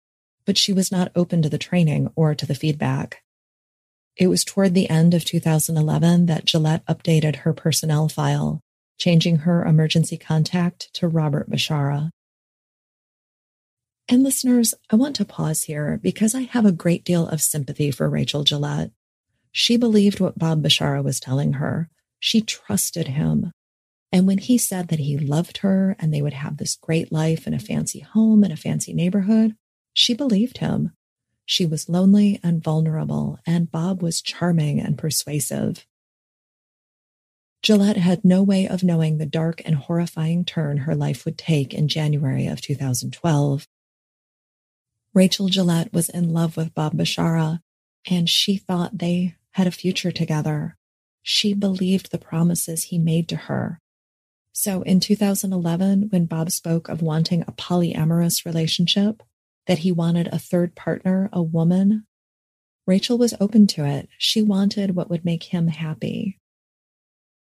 but 0.49 0.57
she 0.57 0.73
was 0.73 0.91
not 0.91 1.13
open 1.15 1.43
to 1.43 1.51
the 1.51 1.59
training 1.59 2.11
or 2.17 2.35
to 2.35 2.47
the 2.47 2.55
feedback. 2.55 3.23
It 4.17 4.29
was 4.29 4.45
toward 4.45 4.73
the 4.73 4.89
end 4.89 5.13
of 5.13 5.27
2011 5.27 6.25
that 6.25 6.47
Gillette 6.47 6.87
updated 6.87 7.37
her 7.37 7.53
personnel 7.53 8.09
file, 8.09 8.63
changing 8.97 9.41
her 9.41 9.63
emergency 9.63 10.17
contact 10.17 10.89
to 10.95 11.07
Robert 11.07 11.51
Bashara. 11.51 12.09
And 14.09 14.23
listeners, 14.23 14.73
I 14.91 14.97
want 14.97 15.17
to 15.17 15.27
pause 15.27 15.65
here 15.65 16.01
because 16.03 16.35
I 16.35 16.45
have 16.45 16.65
a 16.65 16.73
great 16.73 17.05
deal 17.05 17.29
of 17.29 17.43
sympathy 17.43 17.91
for 17.91 18.09
Rachel 18.09 18.43
Gillette. 18.43 18.93
She 19.53 19.77
believed 19.77 20.19
what 20.19 20.39
Bob 20.39 20.63
Bashara 20.63 21.05
was 21.05 21.21
telling 21.21 21.55
her, 21.55 21.91
she 22.19 22.41
trusted 22.41 23.09
him. 23.09 23.53
And 24.11 24.27
when 24.27 24.39
he 24.39 24.57
said 24.57 24.89
that 24.89 25.01
he 25.01 25.19
loved 25.19 25.59
her 25.59 25.95
and 25.99 26.11
they 26.11 26.23
would 26.23 26.33
have 26.33 26.57
this 26.57 26.75
great 26.75 27.13
life 27.13 27.47
in 27.47 27.53
a 27.53 27.59
fancy 27.59 28.01
home 28.01 28.45
in 28.45 28.51
a 28.51 28.57
fancy 28.57 28.95
neighborhood, 28.95 29.55
she 29.99 30.15
believed 30.15 30.59
him. 30.59 30.93
She 31.45 31.67
was 31.67 31.89
lonely 31.89 32.39
and 32.41 32.63
vulnerable, 32.63 33.41
and 33.45 33.69
Bob 33.69 34.01
was 34.01 34.23
charming 34.23 34.79
and 34.79 34.97
persuasive. 34.97 35.85
Gillette 37.65 37.97
had 37.97 38.25
no 38.25 38.45
way 38.45 38.69
of 38.69 38.85
knowing 38.85 39.19
the 39.19 39.27
dark 39.27 39.61
and 39.65 39.75
horrifying 39.75 40.45
turn 40.45 40.79
her 40.79 40.95
life 40.95 41.25
would 41.25 41.37
take 41.37 41.75
in 41.75 41.89
January 41.89 42.47
of 42.47 42.61
2012. 42.61 43.67
Rachel 45.15 45.49
Gillette 45.49 45.93
was 45.93 46.09
in 46.09 46.33
love 46.33 46.57
with 46.57 46.75
Bob 46.75 46.93
Bashara, 46.93 47.59
and 48.09 48.31
she 48.31 48.57
thought 48.57 48.99
they 48.99 49.35
had 49.55 49.67
a 49.67 49.73
future 49.73 50.13
together. 50.13 50.77
She 51.25 51.55
believed 51.55 52.13
the 52.13 52.19
promises 52.19 52.85
he 52.85 52.99
made 52.99 53.29
to 53.31 53.37
her. 53.37 53.81
So 54.53 54.83
in 54.83 55.01
2011, 55.01 56.11
when 56.11 56.27
Bob 56.27 56.53
spoke 56.53 56.89
of 56.89 57.03
wanting 57.03 57.43
a 57.43 57.53
polyamorous 57.53 58.45
relationship, 58.47 59.25
that 59.69 59.79
he 59.79 59.93
wanted 59.93 60.27
a 60.29 60.39
third 60.39 60.75
partner, 60.75 61.29
a 61.33 61.43
woman, 61.43 62.05
Rachel 62.89 63.19
was 63.19 63.35
open 63.39 63.67
to 63.69 63.85
it. 63.85 64.09
She 64.17 64.41
wanted 64.41 64.97
what 64.97 65.11
would 65.11 65.23
make 65.23 65.45
him 65.45 65.69
happy. 65.69 66.41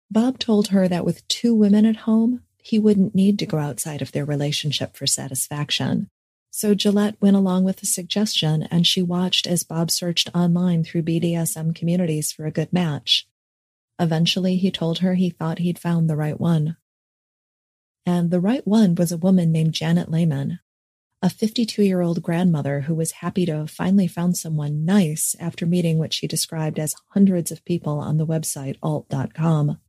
Bob 0.09 0.39
told 0.39 0.69
her 0.69 0.87
that 0.87 1.03
with 1.03 1.27
two 1.27 1.53
women 1.53 1.85
at 1.85 1.97
home, 1.97 2.43
he 2.57 2.79
wouldn't 2.79 3.13
need 3.13 3.37
to 3.39 3.45
go 3.45 3.57
outside 3.57 4.01
of 4.01 4.13
their 4.13 4.23
relationship 4.23 4.95
for 4.95 5.05
satisfaction. 5.05 6.07
So 6.51 6.73
Gillette 6.73 7.21
went 7.21 7.35
along 7.35 7.65
with 7.65 7.77
the 7.77 7.85
suggestion 7.85 8.63
and 8.71 8.87
she 8.87 9.01
watched 9.01 9.45
as 9.45 9.63
Bob 9.63 9.91
searched 9.91 10.29
online 10.33 10.85
through 10.85 11.03
BDSM 11.03 11.75
communities 11.75 12.31
for 12.31 12.45
a 12.45 12.51
good 12.51 12.71
match. 12.71 13.27
Eventually, 13.99 14.55
he 14.55 14.71
told 14.71 14.99
her 14.99 15.15
he 15.15 15.29
thought 15.29 15.59
he'd 15.59 15.79
found 15.79 16.09
the 16.09 16.15
right 16.15 16.39
one. 16.39 16.77
And 18.05 18.31
the 18.31 18.39
right 18.39 18.65
one 18.65 18.95
was 18.95 19.11
a 19.11 19.17
woman 19.17 19.51
named 19.51 19.73
Janet 19.73 20.09
Lehman, 20.09 20.59
a 21.25 21.29
52 21.29 21.81
year 21.81 22.01
old 22.01 22.21
grandmother 22.21 22.81
who 22.81 22.93
was 22.93 23.13
happy 23.13 23.47
to 23.47 23.55
have 23.55 23.71
finally 23.71 24.05
found 24.05 24.37
someone 24.37 24.85
nice 24.85 25.35
after 25.39 25.65
meeting 25.65 25.97
what 25.97 26.13
she 26.13 26.27
described 26.27 26.77
as 26.77 26.93
hundreds 27.15 27.49
of 27.49 27.65
people 27.65 27.97
on 27.97 28.17
the 28.17 28.27
website 28.27 28.77
alt.com. 28.83 29.79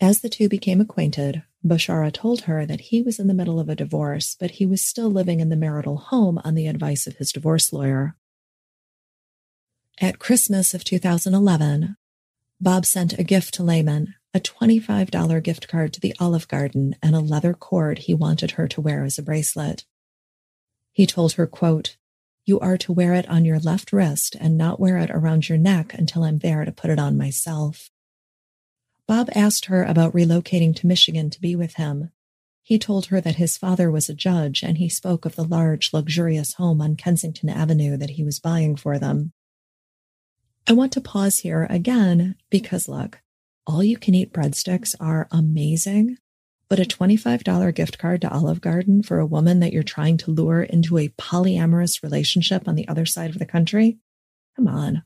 As 0.00 0.22
the 0.22 0.30
two 0.30 0.48
became 0.48 0.80
acquainted, 0.80 1.42
Bashara 1.62 2.10
told 2.10 2.42
her 2.42 2.64
that 2.64 2.80
he 2.80 3.02
was 3.02 3.18
in 3.18 3.26
the 3.26 3.34
middle 3.34 3.60
of 3.60 3.68
a 3.68 3.76
divorce, 3.76 4.34
but 4.40 4.52
he 4.52 4.64
was 4.64 4.82
still 4.82 5.10
living 5.10 5.40
in 5.40 5.50
the 5.50 5.56
marital 5.56 5.98
home 5.98 6.40
on 6.42 6.54
the 6.54 6.68
advice 6.68 7.06
of 7.06 7.16
his 7.16 7.30
divorce 7.30 7.70
lawyer. 7.70 8.16
At 10.00 10.18
Christmas 10.18 10.72
of 10.72 10.84
2011, 10.84 11.96
Bob 12.58 12.86
sent 12.86 13.18
a 13.18 13.24
gift 13.24 13.52
to 13.54 13.62
Lehman, 13.62 14.14
a 14.32 14.40
$25 14.40 15.42
gift 15.42 15.68
card 15.68 15.92
to 15.92 16.00
the 16.00 16.14
Olive 16.18 16.48
Garden 16.48 16.96
and 17.02 17.14
a 17.14 17.20
leather 17.20 17.52
cord 17.52 17.98
he 17.98 18.14
wanted 18.14 18.52
her 18.52 18.66
to 18.68 18.80
wear 18.80 19.04
as 19.04 19.18
a 19.18 19.22
bracelet. 19.22 19.84
He 20.98 21.06
told 21.06 21.34
her, 21.34 21.46
quote, 21.46 21.96
you 22.44 22.58
are 22.58 22.76
to 22.78 22.92
wear 22.92 23.14
it 23.14 23.28
on 23.28 23.44
your 23.44 23.60
left 23.60 23.92
wrist 23.92 24.34
and 24.40 24.58
not 24.58 24.80
wear 24.80 24.98
it 24.98 25.12
around 25.12 25.48
your 25.48 25.56
neck 25.56 25.94
until 25.94 26.24
I'm 26.24 26.38
there 26.38 26.64
to 26.64 26.72
put 26.72 26.90
it 26.90 26.98
on 26.98 27.16
myself. 27.16 27.88
Bob 29.06 29.30
asked 29.32 29.66
her 29.66 29.84
about 29.84 30.12
relocating 30.12 30.74
to 30.74 30.88
Michigan 30.88 31.30
to 31.30 31.40
be 31.40 31.54
with 31.54 31.74
him. 31.74 32.10
He 32.64 32.80
told 32.80 33.06
her 33.06 33.20
that 33.20 33.36
his 33.36 33.56
father 33.56 33.92
was 33.92 34.08
a 34.08 34.12
judge 34.12 34.64
and 34.64 34.78
he 34.78 34.88
spoke 34.88 35.24
of 35.24 35.36
the 35.36 35.44
large, 35.44 35.92
luxurious 35.92 36.54
home 36.54 36.80
on 36.80 36.96
Kensington 36.96 37.48
Avenue 37.48 37.96
that 37.96 38.10
he 38.10 38.24
was 38.24 38.40
buying 38.40 38.74
for 38.74 38.98
them. 38.98 39.30
I 40.66 40.72
want 40.72 40.92
to 40.94 41.00
pause 41.00 41.38
here 41.38 41.68
again 41.70 42.34
because 42.50 42.88
look, 42.88 43.20
all 43.68 43.84
you 43.84 43.98
can 43.98 44.16
eat 44.16 44.32
breadsticks 44.32 44.96
are 44.98 45.28
amazing, 45.30 46.18
but 46.68 46.78
a 46.78 46.84
$25 46.84 47.74
gift 47.74 47.98
card 47.98 48.20
to 48.20 48.30
Olive 48.30 48.60
Garden 48.60 49.02
for 49.02 49.18
a 49.18 49.26
woman 49.26 49.60
that 49.60 49.72
you're 49.72 49.82
trying 49.82 50.16
to 50.18 50.30
lure 50.30 50.62
into 50.62 50.98
a 50.98 51.08
polyamorous 51.08 52.02
relationship 52.02 52.68
on 52.68 52.74
the 52.74 52.86
other 52.88 53.06
side 53.06 53.30
of 53.30 53.38
the 53.38 53.46
country? 53.46 53.98
Come 54.56 54.68
on. 54.68 55.02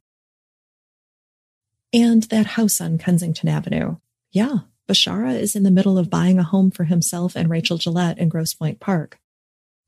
And 1.92 2.24
that 2.24 2.46
house 2.46 2.80
on 2.80 2.98
Kensington 2.98 3.48
Avenue. 3.48 3.96
Yeah, 4.30 4.60
Bashara 4.88 5.38
is 5.38 5.54
in 5.54 5.62
the 5.62 5.70
middle 5.70 5.98
of 5.98 6.10
buying 6.10 6.38
a 6.38 6.42
home 6.42 6.70
for 6.70 6.84
himself 6.84 7.36
and 7.36 7.50
Rachel 7.50 7.78
Gillette 7.78 8.18
in 8.18 8.28
Grosse 8.28 8.54
Pointe 8.54 8.80
Park. 8.80 9.18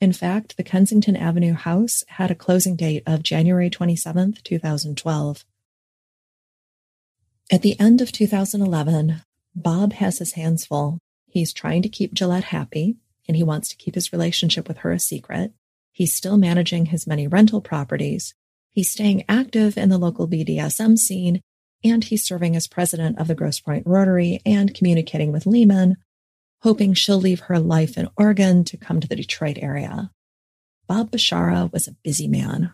In 0.00 0.12
fact, 0.12 0.56
the 0.56 0.62
Kensington 0.62 1.16
Avenue 1.16 1.54
house 1.54 2.04
had 2.08 2.30
a 2.30 2.34
closing 2.34 2.76
date 2.76 3.02
of 3.06 3.22
January 3.22 3.70
27, 3.70 4.34
2012. 4.44 5.44
At 7.50 7.62
the 7.62 7.78
end 7.80 8.00
of 8.00 8.12
2011, 8.12 9.22
Bob 9.54 9.92
has 9.94 10.18
his 10.18 10.32
hands 10.32 10.66
full. 10.66 10.98
He's 11.34 11.52
trying 11.52 11.82
to 11.82 11.88
keep 11.88 12.14
Gillette 12.14 12.44
happy, 12.44 12.94
and 13.26 13.36
he 13.36 13.42
wants 13.42 13.68
to 13.68 13.76
keep 13.76 13.96
his 13.96 14.12
relationship 14.12 14.68
with 14.68 14.78
her 14.78 14.92
a 14.92 15.00
secret. 15.00 15.52
He's 15.90 16.14
still 16.14 16.38
managing 16.38 16.86
his 16.86 17.08
many 17.08 17.26
rental 17.26 17.60
properties. 17.60 18.34
He's 18.70 18.92
staying 18.92 19.24
active 19.28 19.76
in 19.76 19.88
the 19.88 19.98
local 19.98 20.28
BDSM 20.28 20.96
scene, 20.96 21.40
and 21.82 22.04
he's 22.04 22.24
serving 22.24 22.54
as 22.54 22.68
president 22.68 23.18
of 23.18 23.26
the 23.26 23.34
Grosse 23.34 23.58
Pointe 23.58 23.84
Rotary 23.84 24.42
and 24.46 24.76
communicating 24.76 25.32
with 25.32 25.44
Lehman, 25.44 25.96
hoping 26.62 26.94
she'll 26.94 27.18
leave 27.18 27.40
her 27.40 27.58
life 27.58 27.98
in 27.98 28.08
Oregon 28.16 28.62
to 28.62 28.76
come 28.76 29.00
to 29.00 29.08
the 29.08 29.16
Detroit 29.16 29.58
area. 29.60 30.12
Bob 30.86 31.10
Bashara 31.10 31.72
was 31.72 31.88
a 31.88 31.96
busy 32.04 32.28
man. 32.28 32.72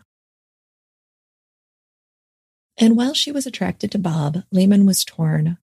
And 2.77 2.95
while 2.95 3.15
she 3.15 3.31
was 3.31 3.47
attracted 3.47 3.91
to 3.91 3.97
Bob, 3.97 4.43
Lehman 4.51 4.85
was 4.85 5.03
torn. 5.03 5.57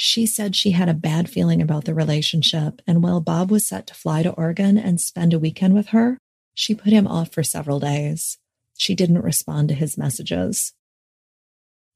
She 0.00 0.26
said 0.26 0.54
she 0.54 0.70
had 0.70 0.88
a 0.88 0.94
bad 0.94 1.28
feeling 1.28 1.60
about 1.60 1.84
the 1.84 1.92
relationship, 1.92 2.80
and 2.86 3.02
while 3.02 3.20
Bob 3.20 3.50
was 3.50 3.66
set 3.66 3.88
to 3.88 3.94
fly 3.94 4.22
to 4.22 4.30
Oregon 4.30 4.78
and 4.78 5.00
spend 5.00 5.34
a 5.34 5.40
weekend 5.40 5.74
with 5.74 5.88
her, 5.88 6.18
she 6.54 6.72
put 6.72 6.92
him 6.92 7.08
off 7.08 7.32
for 7.32 7.42
several 7.42 7.80
days. 7.80 8.38
She 8.76 8.94
didn't 8.94 9.22
respond 9.22 9.66
to 9.68 9.74
his 9.74 9.98
messages. 9.98 10.72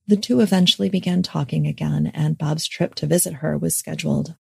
The 0.08 0.16
two 0.16 0.40
eventually 0.40 0.88
began 0.88 1.22
talking 1.22 1.64
again, 1.68 2.10
and 2.12 2.36
Bob's 2.36 2.66
trip 2.66 2.96
to 2.96 3.06
visit 3.06 3.34
her 3.34 3.56
was 3.56 3.76
scheduled. 3.76 4.34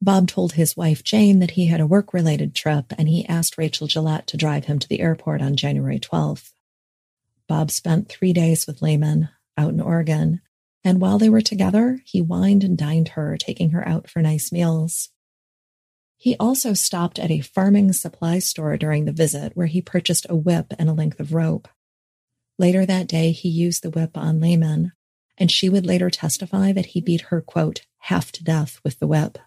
Bob 0.00 0.28
told 0.28 0.52
his 0.52 0.76
wife 0.76 1.02
Jane 1.02 1.40
that 1.40 1.50
he 1.50 1.66
had 1.66 1.80
a 1.80 1.88
work 1.88 2.14
related 2.14 2.54
trip 2.54 2.92
and 2.96 3.08
he 3.08 3.26
asked 3.26 3.58
Rachel 3.58 3.88
Gillette 3.88 4.28
to 4.28 4.36
drive 4.36 4.66
him 4.66 4.78
to 4.78 4.88
the 4.88 5.00
airport 5.00 5.42
on 5.42 5.56
January 5.56 5.98
12th. 5.98 6.52
Bob 7.48 7.72
spent 7.72 8.08
three 8.08 8.32
days 8.32 8.64
with 8.68 8.80
Lehman 8.80 9.28
out 9.58 9.70
in 9.70 9.80
Oregon, 9.80 10.40
and 10.82 11.00
while 11.00 11.18
they 11.18 11.28
were 11.28 11.40
together, 11.40 12.00
he 12.04 12.20
wined 12.20 12.64
and 12.64 12.76
dined 12.76 13.08
her, 13.08 13.36
taking 13.36 13.70
her 13.70 13.86
out 13.86 14.08
for 14.08 14.22
nice 14.22 14.50
meals. 14.50 15.10
He 16.16 16.36
also 16.36 16.74
stopped 16.74 17.18
at 17.18 17.30
a 17.30 17.40
farming 17.40 17.92
supply 17.92 18.38
store 18.38 18.76
during 18.76 19.04
the 19.04 19.12
visit 19.12 19.52
where 19.54 19.66
he 19.66 19.80
purchased 19.80 20.26
a 20.28 20.36
whip 20.36 20.72
and 20.78 20.88
a 20.88 20.94
length 20.94 21.20
of 21.20 21.32
rope. 21.32 21.68
Later 22.58 22.84
that 22.84 23.06
day, 23.06 23.32
he 23.32 23.48
used 23.48 23.82
the 23.82 23.90
whip 23.90 24.16
on 24.16 24.40
Lehman, 24.40 24.92
and 25.38 25.50
she 25.50 25.70
would 25.70 25.86
later 25.86 26.10
testify 26.10 26.72
that 26.72 26.86
he 26.86 27.00
beat 27.00 27.22
her, 27.22 27.40
quote, 27.40 27.86
half 28.00 28.32
to 28.32 28.44
death 28.44 28.80
with 28.84 28.98
the 28.98 29.06
whip. 29.06 29.38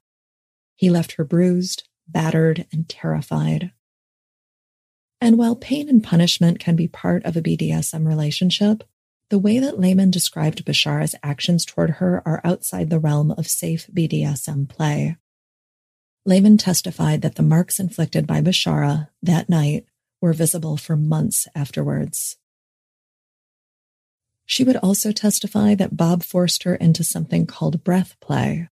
He 0.75 0.89
left 0.89 1.13
her 1.13 1.23
bruised, 1.23 1.87
battered, 2.07 2.65
and 2.71 2.89
terrified. 2.89 3.71
And 5.21 5.37
while 5.37 5.55
pain 5.55 5.87
and 5.87 6.03
punishment 6.03 6.59
can 6.59 6.75
be 6.75 6.87
part 6.87 7.23
of 7.23 7.37
a 7.37 7.41
BDSM 7.41 8.07
relationship, 8.07 8.83
the 9.33 9.39
way 9.39 9.57
that 9.57 9.79
Lehman 9.79 10.11
described 10.11 10.63
Bashara's 10.63 11.15
actions 11.23 11.65
toward 11.65 11.89
her 11.89 12.21
are 12.23 12.39
outside 12.43 12.91
the 12.91 12.99
realm 12.99 13.31
of 13.31 13.47
safe 13.47 13.87
BDSM 13.91 14.69
play. 14.69 15.17
Lehman 16.23 16.55
testified 16.55 17.23
that 17.23 17.33
the 17.33 17.41
marks 17.41 17.79
inflicted 17.79 18.27
by 18.27 18.41
Bashara 18.41 19.09
that 19.23 19.49
night 19.49 19.87
were 20.21 20.33
visible 20.33 20.77
for 20.77 20.95
months 20.95 21.47
afterwards. 21.55 22.37
She 24.45 24.63
would 24.63 24.77
also 24.77 25.11
testify 25.11 25.73
that 25.73 25.97
Bob 25.97 26.21
forced 26.21 26.61
her 26.61 26.75
into 26.75 27.03
something 27.03 27.47
called 27.47 27.83
breath 27.83 28.15
play, 28.21 28.69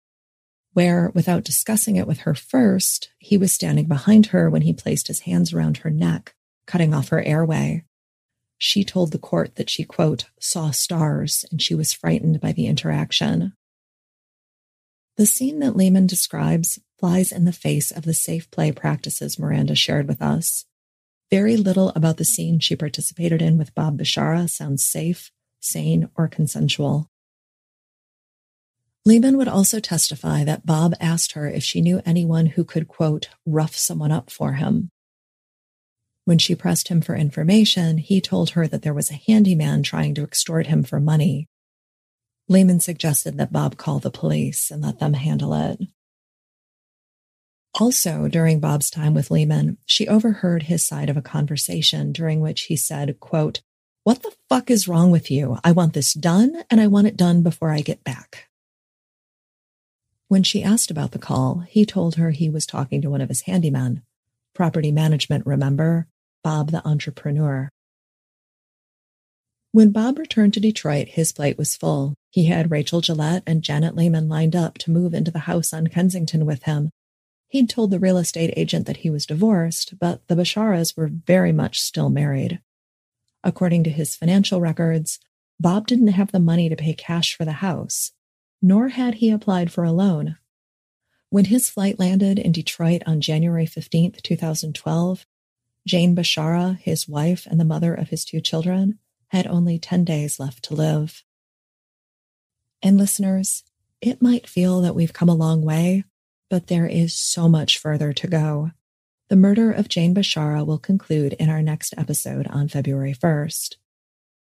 where, 0.72 1.12
without 1.14 1.44
discussing 1.44 1.94
it 1.94 2.08
with 2.08 2.22
her 2.22 2.34
first, 2.34 3.10
he 3.20 3.38
was 3.38 3.52
standing 3.52 3.86
behind 3.86 4.26
her 4.26 4.50
when 4.50 4.62
he 4.62 4.72
placed 4.72 5.06
his 5.06 5.20
hands 5.20 5.52
around 5.52 5.76
her 5.76 5.90
neck, 5.90 6.34
cutting 6.66 6.92
off 6.92 7.10
her 7.10 7.22
airway. 7.22 7.84
She 8.58 8.84
told 8.84 9.12
the 9.12 9.18
court 9.18 9.54
that 9.54 9.70
she, 9.70 9.84
quote, 9.84 10.26
saw 10.40 10.72
stars 10.72 11.44
and 11.50 11.62
she 11.62 11.74
was 11.74 11.92
frightened 11.92 12.40
by 12.40 12.52
the 12.52 12.66
interaction. 12.66 13.54
The 15.16 15.26
scene 15.26 15.60
that 15.60 15.76
Lehman 15.76 16.06
describes 16.06 16.80
flies 16.98 17.30
in 17.30 17.44
the 17.44 17.52
face 17.52 17.90
of 17.92 18.04
the 18.04 18.14
safe 18.14 18.50
play 18.50 18.72
practices 18.72 19.38
Miranda 19.38 19.76
shared 19.76 20.08
with 20.08 20.20
us. 20.20 20.64
Very 21.30 21.56
little 21.56 21.90
about 21.90 22.16
the 22.16 22.24
scene 22.24 22.58
she 22.58 22.74
participated 22.74 23.40
in 23.40 23.58
with 23.58 23.74
Bob 23.74 23.98
Bashara 23.98 24.50
sounds 24.50 24.84
safe, 24.84 25.30
sane, 25.60 26.10
or 26.16 26.26
consensual. 26.26 27.10
Lehman 29.04 29.36
would 29.36 29.48
also 29.48 29.78
testify 29.80 30.44
that 30.44 30.66
Bob 30.66 30.94
asked 31.00 31.32
her 31.32 31.48
if 31.48 31.62
she 31.62 31.80
knew 31.80 32.02
anyone 32.04 32.46
who 32.46 32.64
could, 32.64 32.88
quote, 32.88 33.28
rough 33.46 33.76
someone 33.76 34.12
up 34.12 34.30
for 34.30 34.54
him. 34.54 34.90
When 36.28 36.36
she 36.36 36.54
pressed 36.54 36.88
him 36.88 37.00
for 37.00 37.16
information, 37.16 37.96
he 37.96 38.20
told 38.20 38.50
her 38.50 38.68
that 38.68 38.82
there 38.82 38.92
was 38.92 39.10
a 39.10 39.14
handyman 39.14 39.82
trying 39.82 40.14
to 40.16 40.22
extort 40.22 40.66
him 40.66 40.82
for 40.82 41.00
money. 41.00 41.48
Lehman 42.48 42.80
suggested 42.80 43.38
that 43.38 43.50
Bob 43.50 43.78
call 43.78 43.98
the 43.98 44.10
police 44.10 44.70
and 44.70 44.82
let 44.82 44.98
them 44.98 45.14
handle 45.14 45.54
it. 45.54 45.80
Also, 47.80 48.28
during 48.28 48.60
Bob's 48.60 48.90
time 48.90 49.14
with 49.14 49.30
Lehman, 49.30 49.78
she 49.86 50.06
overheard 50.06 50.64
his 50.64 50.86
side 50.86 51.08
of 51.08 51.16
a 51.16 51.22
conversation 51.22 52.12
during 52.12 52.42
which 52.42 52.64
he 52.64 52.76
said, 52.76 53.18
quote, 53.20 53.62
What 54.04 54.22
the 54.22 54.34
fuck 54.50 54.70
is 54.70 54.86
wrong 54.86 55.10
with 55.10 55.30
you? 55.30 55.56
I 55.64 55.72
want 55.72 55.94
this 55.94 56.12
done 56.12 56.62
and 56.70 56.78
I 56.78 56.88
want 56.88 57.06
it 57.06 57.16
done 57.16 57.42
before 57.42 57.70
I 57.70 57.80
get 57.80 58.04
back. 58.04 58.50
When 60.26 60.42
she 60.42 60.62
asked 60.62 60.90
about 60.90 61.12
the 61.12 61.18
call, 61.18 61.60
he 61.60 61.86
told 61.86 62.16
her 62.16 62.32
he 62.32 62.50
was 62.50 62.66
talking 62.66 63.00
to 63.00 63.08
one 63.08 63.22
of 63.22 63.30
his 63.30 63.44
handymen. 63.44 64.02
Property 64.52 64.92
management, 64.92 65.46
remember? 65.46 66.06
Bob 66.42 66.70
the 66.70 66.86
entrepreneur. 66.86 67.68
When 69.72 69.90
Bob 69.90 70.18
returned 70.18 70.54
to 70.54 70.60
Detroit, 70.60 71.08
his 71.08 71.32
plate 71.32 71.58
was 71.58 71.76
full. 71.76 72.14
He 72.30 72.46
had 72.46 72.70
Rachel 72.70 73.00
Gillette 73.00 73.42
and 73.46 73.62
Janet 73.62 73.94
Lehman 73.94 74.28
lined 74.28 74.56
up 74.56 74.78
to 74.78 74.90
move 74.90 75.14
into 75.14 75.30
the 75.30 75.40
house 75.40 75.72
on 75.72 75.88
Kensington 75.88 76.46
with 76.46 76.64
him. 76.64 76.90
He'd 77.48 77.70
told 77.70 77.90
the 77.90 77.98
real 77.98 78.18
estate 78.18 78.52
agent 78.56 78.86
that 78.86 78.98
he 78.98 79.10
was 79.10 79.26
divorced, 79.26 79.98
but 79.98 80.26
the 80.28 80.34
Basharas 80.34 80.96
were 80.96 81.08
very 81.08 81.52
much 81.52 81.80
still 81.80 82.10
married. 82.10 82.60
According 83.42 83.84
to 83.84 83.90
his 83.90 84.16
financial 84.16 84.60
records, 84.60 85.18
Bob 85.60 85.86
didn't 85.86 86.08
have 86.08 86.32
the 86.32 86.40
money 86.40 86.68
to 86.68 86.76
pay 86.76 86.94
cash 86.94 87.34
for 87.34 87.44
the 87.44 87.52
house, 87.52 88.12
nor 88.60 88.88
had 88.88 89.16
he 89.16 89.30
applied 89.30 89.72
for 89.72 89.84
a 89.84 89.92
loan. 89.92 90.36
When 91.30 91.46
his 91.46 91.68
flight 91.70 91.98
landed 91.98 92.38
in 92.38 92.52
Detroit 92.52 93.02
on 93.06 93.20
January 93.20 93.66
15, 93.66 94.12
2012, 94.22 95.26
Jane 95.88 96.14
Bashara, 96.14 96.78
his 96.78 97.08
wife 97.08 97.46
and 97.46 97.58
the 97.58 97.64
mother 97.64 97.94
of 97.94 98.10
his 98.10 98.24
two 98.24 98.42
children, 98.42 98.98
had 99.28 99.46
only 99.46 99.78
10 99.78 100.04
days 100.04 100.38
left 100.38 100.62
to 100.64 100.74
live. 100.74 101.24
And 102.82 102.98
listeners, 102.98 103.64
it 104.02 104.20
might 104.20 104.46
feel 104.46 104.82
that 104.82 104.94
we've 104.94 105.14
come 105.14 105.30
a 105.30 105.34
long 105.34 105.62
way, 105.62 106.04
but 106.50 106.66
there 106.66 106.86
is 106.86 107.14
so 107.14 107.48
much 107.48 107.78
further 107.78 108.12
to 108.12 108.26
go. 108.26 108.70
The 109.30 109.36
murder 109.36 109.72
of 109.72 109.88
Jane 109.88 110.14
Bashara 110.14 110.64
will 110.64 110.78
conclude 110.78 111.32
in 111.34 111.48
our 111.48 111.62
next 111.62 111.94
episode 111.96 112.46
on 112.48 112.68
February 112.68 113.14
1st. 113.14 113.76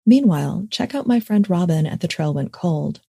Meanwhile, 0.05 0.67
check 0.69 0.93
out 0.93 1.07
my 1.07 1.21
friend 1.21 1.49
Robin 1.49 1.85
at 1.85 2.01
The 2.01 2.09
Trail 2.09 2.33
Went 2.33 2.51
Cold. 2.51 2.99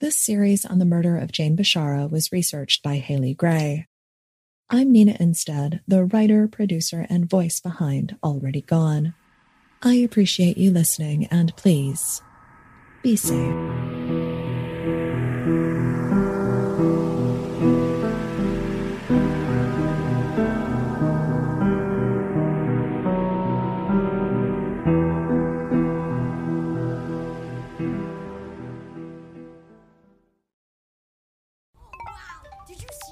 This 0.00 0.20
series 0.20 0.66
on 0.66 0.80
the 0.80 0.84
murder 0.84 1.16
of 1.16 1.30
Jane 1.30 1.56
Bashara 1.56 2.10
was 2.10 2.32
researched 2.32 2.82
by 2.82 2.96
Haley 2.96 3.34
Gray. 3.34 3.86
I'm 4.72 4.92
Nina 4.92 5.14
Innsted, 5.14 5.80
the 5.88 6.04
writer, 6.04 6.46
producer, 6.46 7.04
and 7.10 7.28
voice 7.28 7.58
behind 7.58 8.14
Already 8.22 8.60
Gone. 8.60 9.14
I 9.82 9.94
appreciate 9.94 10.56
you 10.58 10.70
listening, 10.70 11.26
and 11.26 11.56
please 11.56 12.22
be 13.02 13.16
safe. 13.16 13.99